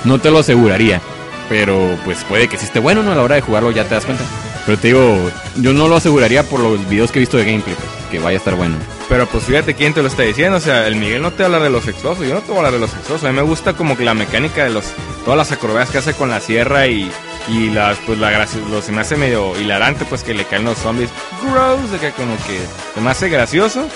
[0.04, 1.00] No te lo aseguraría.
[1.48, 3.12] Pero pues puede que sí esté bueno, ¿no?
[3.12, 4.24] A la hora de jugarlo ya te das cuenta.
[4.66, 7.74] Pero te digo, yo no lo aseguraría por los videos que he visto de gameplay,
[7.74, 8.76] pues, que vaya a estar bueno.
[9.08, 11.58] Pero pues fíjate quién te lo está diciendo, o sea, el Miguel no te habla
[11.58, 13.42] de los sexosos, yo no te voy a hablar de los sexosos, a mí me
[13.42, 14.86] gusta como que la mecánica de los,
[15.24, 17.10] todas las acrobacias que hace con la sierra y,
[17.48, 20.78] y las, pues la gracia, se me hace medio hilarante pues que le caen los
[20.78, 21.10] zombies,
[21.42, 22.58] gross, de que como que
[22.94, 23.86] se me hace gracioso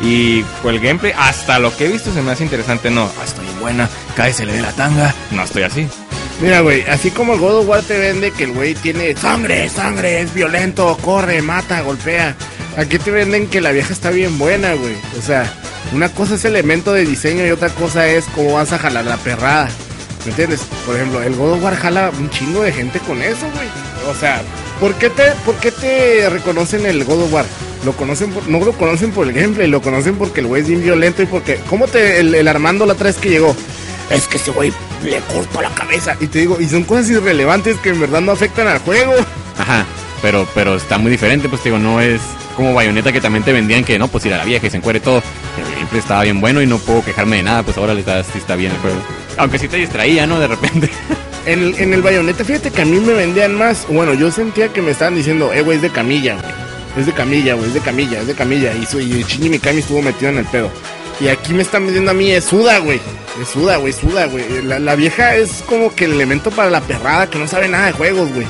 [0.00, 3.24] y pues el gameplay, hasta lo que he visto se me hace interesante, no, ah,
[3.24, 5.86] estoy buena, cáesele de la tanga, no estoy así.
[6.40, 9.68] Mira, güey, así como el God of War te vende que el güey tiene sangre,
[9.70, 12.36] sangre, es violento, corre, mata, golpea.
[12.76, 14.94] Aquí te venden que la vieja está bien buena, güey.
[15.18, 15.50] O sea,
[15.94, 19.16] una cosa es elemento de diseño y otra cosa es cómo vas a jalar la
[19.16, 19.70] perrada.
[20.26, 20.60] ¿Me entiendes?
[20.84, 23.68] Por ejemplo, el God of War jala un chingo de gente con eso, güey.
[24.10, 24.42] O sea,
[24.78, 27.46] ¿por qué te, por qué te reconocen el God of War?
[27.84, 30.68] Lo conocen por- no lo conocen por el gameplay, lo conocen porque el güey es
[30.68, 31.60] bien violento y porque...
[31.70, 33.56] ¿Cómo te el, el Armando la otra vez que llegó?
[34.10, 36.16] Es que ese güey le cortó la cabeza.
[36.20, 39.12] Y te digo, y son cosas irrelevantes que en verdad no afectan al juego.
[39.58, 39.84] Ajá,
[40.22, 42.20] pero, pero está muy diferente, pues te digo, no es
[42.56, 44.78] como Bayonetta que también te vendían que no, pues ir a la vieja y se
[44.78, 45.22] encuere todo.
[45.58, 48.22] El gameplay estaba bien bueno y no puedo quejarme de nada, pues ahora le está,
[48.24, 48.98] sí está bien el juego.
[49.36, 50.40] Aunque sí te distraía, ¿no?
[50.40, 50.90] De repente.
[51.46, 53.86] En el, en el bayoneta, fíjate que a mí me vendían más.
[53.88, 56.52] Bueno, yo sentía que me estaban diciendo, eh, güey, es de camilla, güey.
[56.98, 58.74] Es de camilla, güey, es de camilla, es de camilla.
[58.74, 60.72] Y, su, y Shinji Mikami estuvo metido en el pedo.
[61.20, 63.00] Y aquí me están vendiendo a mí, es suda, güey.
[63.40, 64.62] Es suda, güey, suda, güey.
[64.62, 67.86] La, la vieja es como que el elemento para la perrada que no sabe nada
[67.86, 68.46] de juegos, güey.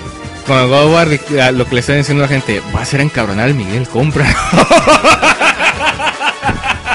[0.46, 1.08] Con el God of War,
[1.54, 4.26] lo que le están diciendo a la gente, va a ser encabronar al Miguel, compra.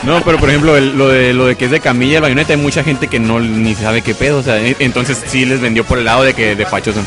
[0.03, 2.53] No, pero por ejemplo, el- lo, de, lo de que es de camilla el Bayonetta,
[2.53, 5.61] hay mucha gente que no ni sabe qué pedo, o sea, e- entonces sí les
[5.61, 7.05] vendió por el lado de que de fachosos.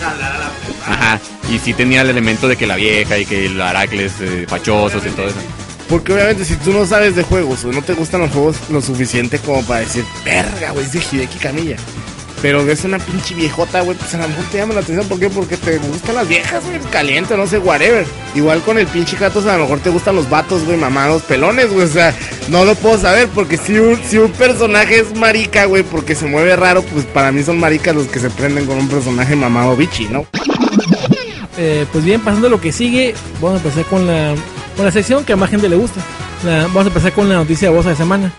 [0.87, 1.19] Ajá,
[1.53, 5.05] y sí tenía el elemento de que la vieja y que el Aracles eh, fachosos
[5.05, 5.35] y todo eso.
[5.89, 8.81] Porque obviamente si tú no sabes de juegos o no te gustan los juegos lo
[8.81, 11.77] suficiente como para decir, verga, güey, es de Hideki Camilla.
[12.45, 15.09] Pero ves una pinche viejota, güey, pues a lo mejor te llama la atención.
[15.09, 15.31] ¿Por qué?
[15.31, 18.05] Porque te gustan las viejas, güey, caliente, no sé, whatever.
[18.35, 21.73] Igual con el pinche Kratos, a lo mejor te gustan los vatos, güey, mamados, pelones,
[21.73, 21.87] güey.
[21.87, 22.15] O sea,
[22.49, 26.27] no lo puedo saber, porque si un, si un personaje es marica, güey, porque se
[26.27, 29.75] mueve raro, pues para mí son maricas los que se prenden con un personaje mamado
[29.75, 30.27] bichi, ¿no?
[31.57, 34.35] Eh, pues bien, pasando a lo que sigue, vamos a empezar con la,
[34.77, 36.01] con la sección que a más gente le gusta.
[36.45, 38.33] Vamos a empezar con la noticia de voz de semana.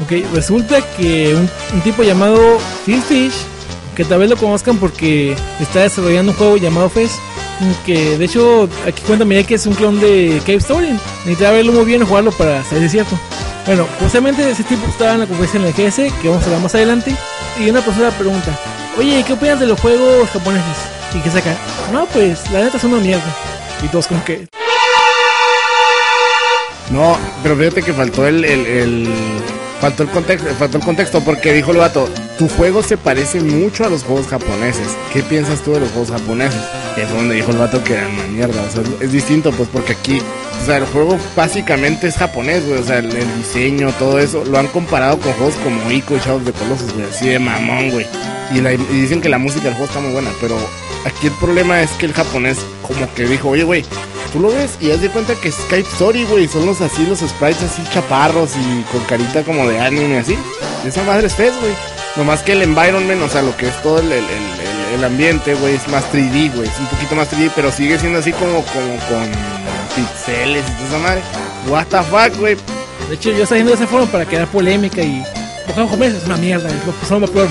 [0.00, 3.02] Ok, resulta que un, tipo llamado Phil
[3.94, 7.18] que tal vez lo conozcan porque está desarrollando un juego llamado Fez,
[7.84, 10.90] que de hecho aquí cuenta Miguel que es un clon de Cave Story.
[11.24, 13.18] Necesitaba verlo muy bien y jugarlo para saber si es cierto.
[13.66, 16.62] Bueno, justamente ese tipo estaba en la conferencia en el GS, que vamos a hablar
[16.62, 17.14] más adelante,
[17.58, 18.56] y una persona pregunta,
[18.96, 20.76] oye, ¿qué opinas de los juegos japoneses?
[21.14, 21.56] Y que saca,
[21.92, 23.57] no, pues la neta son una mierda.
[23.82, 24.48] Y todos como que,
[26.90, 29.08] No, pero fíjate que faltó el, el,
[29.80, 32.08] faltó el contexto, faltó el contexto porque dijo el vato,
[32.38, 34.96] tu juego se parece mucho a los juegos japoneses.
[35.12, 36.60] ¿Qué piensas tú de los juegos japoneses?
[36.96, 38.62] Que fue donde dijo el vato que eran una mierda.
[38.62, 40.20] O sea, es distinto pues porque aquí,
[40.62, 42.80] o sea, el juego básicamente es japonés, güey.
[42.80, 46.38] O sea, el, diseño, todo eso, lo han comparado con juegos como Ico y Shadow
[46.38, 47.06] of the Colossus, güey.
[47.06, 48.06] Así de mamón, güey.
[48.52, 48.60] Y
[48.94, 50.56] dicen que la música del juego está muy buena, pero
[51.08, 53.84] aquí el problema es que el japonés como que dijo, oye, güey,
[54.32, 56.46] Tú lo ves y haz de cuenta que Skype Story, güey.
[56.48, 60.36] Son los así, los sprites así chaparros y con carita como de anime así.
[60.86, 61.72] Esa madre es Fez, güey.
[62.14, 64.24] Nomás que el environment, o sea, lo que es todo el, el,
[64.94, 66.68] el- ambiente, güey, es más 3D, güey.
[66.68, 69.30] Es un poquito más 3D, pero sigue siendo así como, como con
[69.96, 71.22] pixeles y toda esa madre.
[71.68, 72.56] What the fuck, güey.
[73.08, 75.24] de hecho yo estoy haciendo esa forma para crear polémica y...
[75.74, 77.48] Juegos japoneses es una mierda, es, lo- la peor-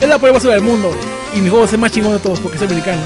[0.00, 0.90] es la peor basura del mundo.
[1.34, 3.02] Y mi juego es el más chingón de todos porque es americano.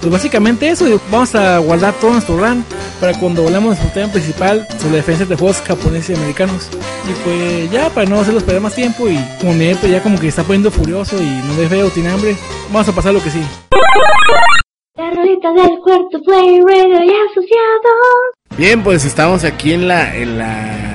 [0.00, 2.64] Pues básicamente eso, vamos a guardar todo nuestro RAM
[3.00, 6.68] para cuando de nuestro tema principal sobre la defensa de juegos japoneses y americanos.
[7.08, 10.18] Y pues ya, para no hacerlos perder más tiempo y como mi pues ya como
[10.20, 12.36] que está poniendo furioso y no ve feo, tiene hambre,
[12.70, 13.42] vamos a pasar lo que sí.
[14.96, 18.56] La rolita del cuarto Play Radio y asociados.
[18.56, 20.87] Bien, pues estamos aquí en la, en la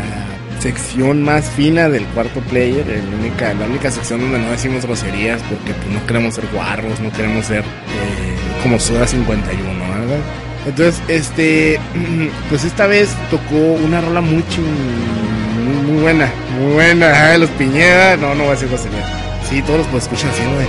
[0.63, 5.41] sección más fina del cuarto player, la única, la única sección donde no decimos groserías
[5.43, 10.17] porque pues, no queremos ser guarros, no queremos ser eh, como Soda 51, ¿verdad?
[10.65, 11.79] Entonces, este,
[12.49, 18.15] pues esta vez tocó una rola muy, chin- muy, buena, muy buena, de los Piñeda,
[18.17, 19.05] no, no voy a decir groserías.
[19.49, 20.65] Sí, todos los pues escuchan haciendo de.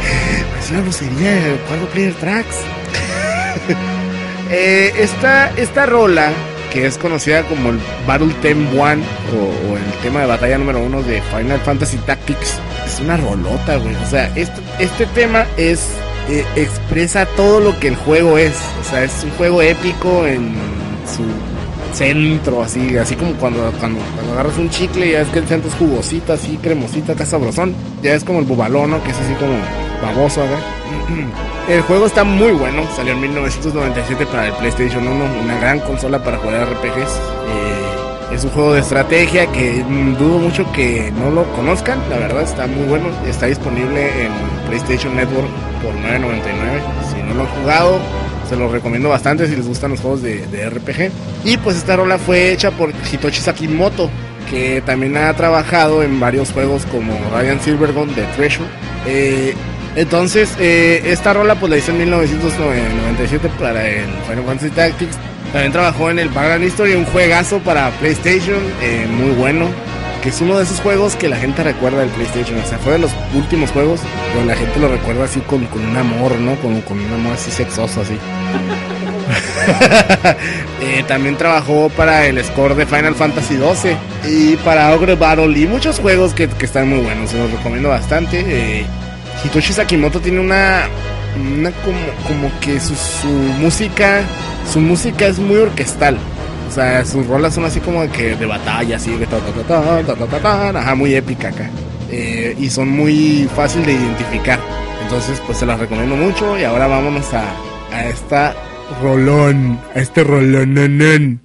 [0.60, 1.32] Es una grosería,
[1.68, 2.56] cuatro player tracks.
[4.50, 6.30] Eh, esta, esta rola,
[6.74, 9.02] que es conocida como el Battle Theme One
[9.32, 13.94] o, el tema de batalla número uno de Final Fantasy Tactics, es una rolota, güey.
[13.94, 15.88] O sea, este, este tema es.
[16.28, 18.54] eh, expresa todo lo que el juego es.
[18.80, 20.52] O sea, es un juego épico en
[21.06, 21.22] su
[21.94, 24.00] centro, así, así como cuando, cuando,
[24.32, 27.72] agarras un chicle ya es que el centro es jugosito, así, cremosito, acá sabrosón.
[28.02, 29.02] Ya es como el bubalón, ¿no?
[29.04, 29.54] Que es así como
[30.02, 30.58] baboso acá.
[31.68, 36.22] El juego está muy bueno, salió en 1997 para el PlayStation 1, una gran consola
[36.22, 37.10] para jugar RPGs.
[37.48, 42.18] Eh, es un juego de estrategia que mm, dudo mucho que no lo conozcan, la
[42.18, 44.32] verdad está muy bueno, está disponible en
[44.68, 45.48] PlayStation Network
[45.82, 47.14] por 9.99.
[47.14, 47.98] Si no lo han jugado,
[48.48, 51.10] se los recomiendo bastante si les gustan los juegos de, RPG.
[51.44, 54.10] Y pues esta rola fue hecha por Hitoshi Sakimoto,
[54.50, 58.68] que también ha trabajado en varios juegos como Ryan Silvergun de Treasure.
[59.06, 59.54] Eh,
[59.96, 65.16] entonces, eh, esta rola pues la hizo en 1997 para el Final Fantasy Tactics.
[65.52, 69.68] También trabajó en el Background History, un juegazo para PlayStation, eh, muy bueno.
[70.20, 72.58] Que es uno de esos juegos que la gente recuerda del PlayStation.
[72.58, 74.00] O sea, fue de los últimos juegos
[74.34, 76.56] donde la gente lo recuerda así con, con un amor, ¿no?
[76.56, 78.18] Con, con un amor así sexoso, así.
[80.82, 83.96] Eh, también trabajó para el score de Final Fantasy XII
[84.28, 87.88] y para Ogre Battle y muchos juegos que, que están muy buenos, se los recomiendo
[87.88, 88.84] bastante.
[89.44, 90.88] Hitoshi Sakimoto tiene una,
[91.56, 92.94] una como, que su,
[93.60, 94.22] música,
[94.72, 96.16] su música es muy orquestal.
[96.68, 100.16] O sea, sus rolas son así como que de batalla, así que ta ta ta
[100.16, 101.70] ta ta ta ajá, muy épica acá.
[102.10, 104.58] Eh, y son muy fácil de identificar.
[105.02, 107.44] Entonces, pues se las recomiendo mucho y ahora vámonos a,
[107.92, 108.54] a esta
[109.02, 111.43] rolón, a este rolononón.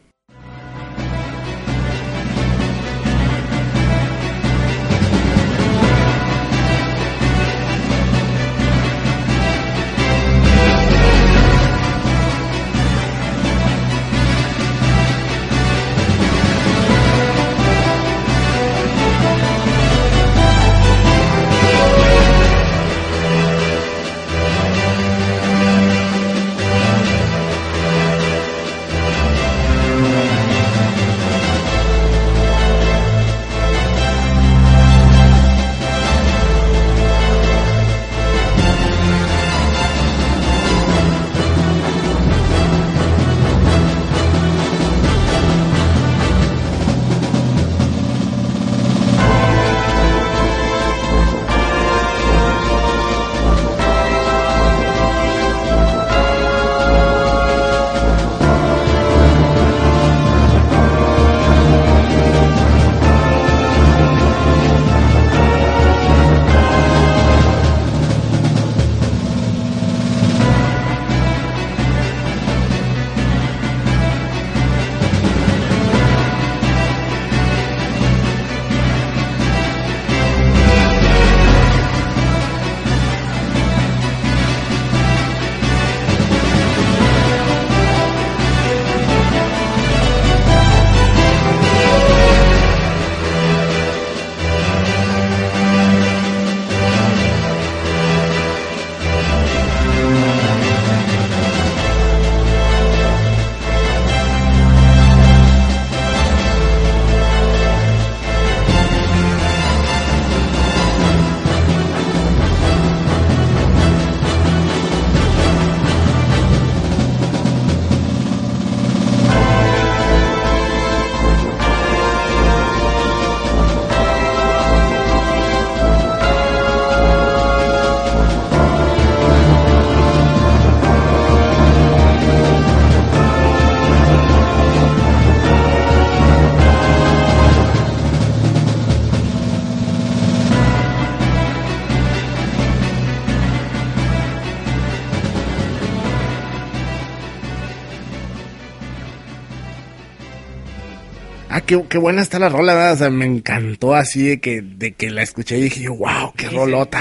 [151.69, 152.93] Qué, qué buena está la rola, ¿verdad?
[152.93, 156.49] O sea, me encantó así de que, de que la escuché y dije, wow, qué
[156.49, 156.99] rolota.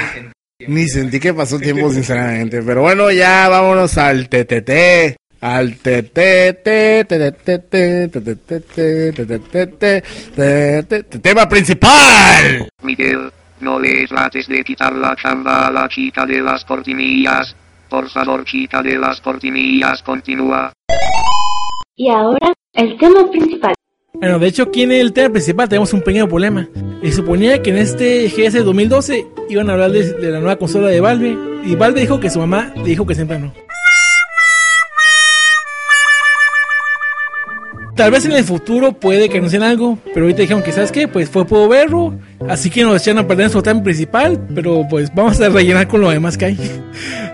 [0.66, 2.61] Ni sentí que pasó tiempo, sinceramente.
[2.62, 5.16] Pero bueno, ya vámonos al TTT.
[5.41, 7.09] Al TTT.
[11.23, 12.69] Tema principal.
[12.83, 17.57] Miguel, no le trates de quitar la chamba a la chica de las cortinillas.
[17.89, 20.73] Por favor, chica de las cortinillas, continúa.
[21.97, 23.73] Y ahora, el tema principal.
[24.15, 26.69] Bueno, de hecho aquí en el tema principal tenemos un pequeño problema.
[27.03, 31.01] Se suponía que en este GS 2012 iban a hablar de, la nueva consola de
[31.01, 33.53] Valve y Valve dijo que su mamá le dijo que siempre no.
[37.95, 41.09] Tal vez en el futuro puede que anuncien algo, pero ahorita dijeron que, ¿sabes qué?
[41.09, 42.15] Pues fue puedo verlo,
[42.49, 46.01] así que nos echaron a perder su tema principal, pero pues vamos a rellenar con
[46.01, 46.59] lo demás que hay.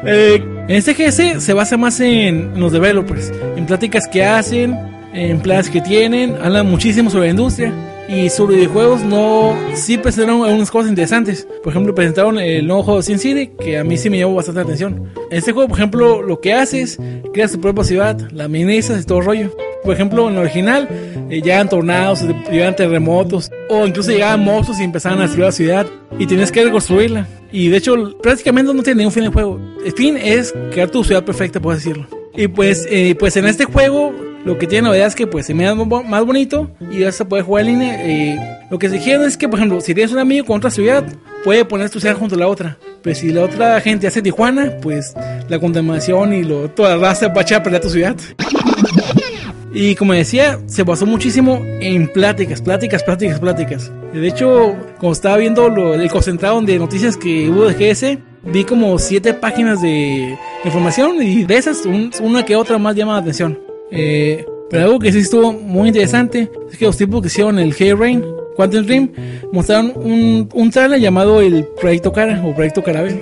[0.07, 0.35] Eh,
[0.69, 4.77] en este GS se basa más en los developers, en pláticas que hacen,
[5.15, 7.73] en planes que tienen, hablan muchísimo sobre la industria.
[8.07, 11.49] Y sobre videojuegos no sí presentaron algunas cosas interesantes.
[11.63, 14.59] Por ejemplo, presentaron el nuevo juego Sin City, que a mí sí me llamó bastante
[14.59, 15.11] la atención.
[15.31, 16.99] En este juego, por ejemplo, lo que haces,
[17.33, 19.57] creas tu propia ciudad, la amenizas y todo el rollo.
[19.83, 20.89] Por ejemplo, en el original,
[21.31, 25.87] eh, llegaban tornados, llegaban terremotos, o incluso llegaban monstruos y empezaban a destruir la ciudad,
[26.19, 27.27] y tienes que reconstruirla.
[27.53, 29.59] Y de hecho, prácticamente no tiene ningún fin el juego.
[29.85, 32.07] El fin es crear tu ciudad perfecta, por decirlo.
[32.35, 34.13] Y pues, eh, pues en este juego
[34.45, 37.25] lo que tiene novedad es que pues se me da más bonito y ya se
[37.25, 37.97] puede jugar en línea.
[38.05, 38.39] Eh,
[38.71, 41.05] lo que se quiere es que, por ejemplo, si tienes un amigo con otra ciudad,
[41.43, 42.77] puede poner tu ciudad junto a la otra.
[43.03, 45.15] Pero si la otra gente hace Tijuana, pues
[45.49, 48.17] la contaminación y lo, toda la raza va a echar a perder tu ciudad.
[49.73, 53.93] Y como decía, se basó muchísimo en pláticas, pláticas, pláticas, pláticas.
[54.13, 58.63] De hecho, como estaba viendo lo, el concentrado de noticias que hubo de GS, vi
[58.65, 61.83] como siete páginas de información y de esas
[62.21, 63.59] una que otra más llama la atención.
[63.91, 67.75] Eh, pero algo que sí estuvo muy interesante es que los tipos que hicieron el
[67.77, 68.25] Hey Rain,
[68.57, 69.13] Quantum Dream,
[69.53, 73.21] mostraron un, un trailer llamado el Proyecto Cara o Proyecto Carabel.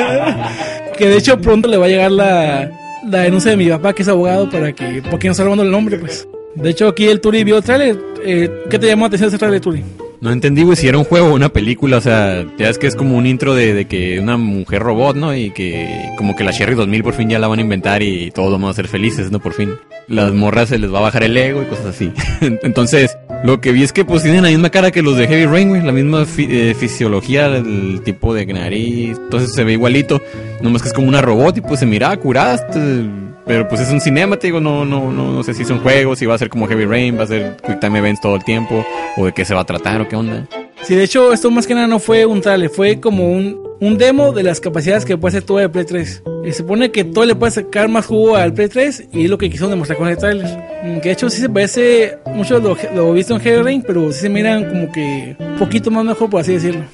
[0.98, 2.70] que de hecho pronto le va a llegar la,
[3.08, 5.70] la denuncia de mi papá que es abogado para que, porque no está robando el
[5.70, 6.28] nombre pues.
[6.54, 7.98] De hecho aquí el Turi vio el trailer.
[8.24, 9.82] Eh, ¿Qué te llamó la atención ese trailer Turi?
[10.20, 12.86] No entendí, güey, si era un juego o una película, o sea, ya es que
[12.86, 15.34] es como un intro de, de, que una mujer robot, ¿no?
[15.34, 18.30] Y que como que la Sherry 2000 por fin ya la van a inventar y
[18.30, 19.40] todos vamos a ser felices, ¿no?
[19.40, 19.76] Por fin.
[20.08, 22.12] Las morras se les va a bajar el ego y cosas así.
[22.40, 25.46] Entonces, lo que vi es que pues tienen la misma cara que los de Heavy
[25.46, 30.20] Rain, güey, la misma fi eh, fisiología, el tipo de nariz, entonces se ve igualito,
[30.60, 33.06] nomás que es como una robot y pues se mira curada, este,
[33.50, 35.80] pero pues es un cinema, te digo, no, no, no, no sé si es un
[35.80, 38.36] juego, si va a ser como Heavy Rain, va a ser Quick Time Events todo
[38.36, 38.86] el tiempo,
[39.16, 40.46] o de qué se va a tratar, o qué onda.
[40.82, 43.98] Sí, de hecho, esto más que nada no fue un trailer, fue como un, un
[43.98, 46.22] demo de las capacidades que puede hacer todo el Play 3.
[46.44, 49.30] Y se supone que todo le puede sacar más jugo al Play 3 y es
[49.30, 50.46] lo que quisieron demostrar con el trailer.
[51.02, 54.20] Que de hecho sí se parece mucho lo, lo visto en Heavy Rain, pero sí
[54.20, 56.84] se miran como que un poquito más mejor, por así decirlo.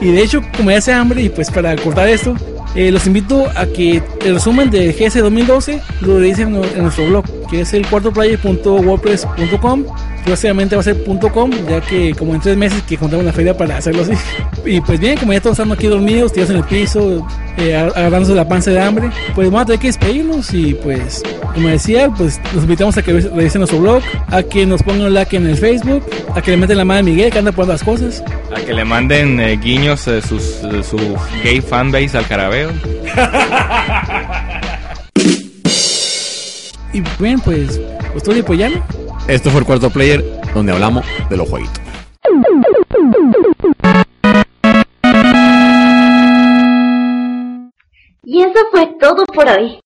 [0.00, 2.34] Y de hecho, como ya hace hambre, y pues para cortar esto,
[2.74, 7.06] eh, los invito a que el resumen de GS 2012 lo revisen en, en nuestro
[7.06, 9.84] blog, que es el cuartoplayer.wordpress.com.
[10.24, 13.56] Próximamente va a ser .com, ya que como en tres meses que contamos la feria
[13.56, 14.12] para hacerlo así.
[14.64, 17.26] Y pues bien, como ya todos estamos aquí dormidos, tirados en el piso,
[17.58, 21.22] eh, agarrándose la panza de hambre, pues vamos a tener que despedirnos y pues,
[21.52, 25.14] como decía, pues los invitamos a que revisen nuestro blog, a que nos pongan un
[25.14, 26.02] like en el Facebook,
[26.34, 28.24] a que le meten la mano a Miguel que anda por las cosas.
[28.56, 30.96] A que le manden eh, guiños de sus, de su
[31.42, 32.70] gay fanbase al carabeo.
[36.94, 37.78] y bien, pues,
[38.16, 38.72] estoy pues.
[39.26, 40.22] Esto fue el cuarto player,
[40.52, 41.80] donde hablamos de los jueguitos.
[48.22, 49.83] Y eso fue todo por hoy.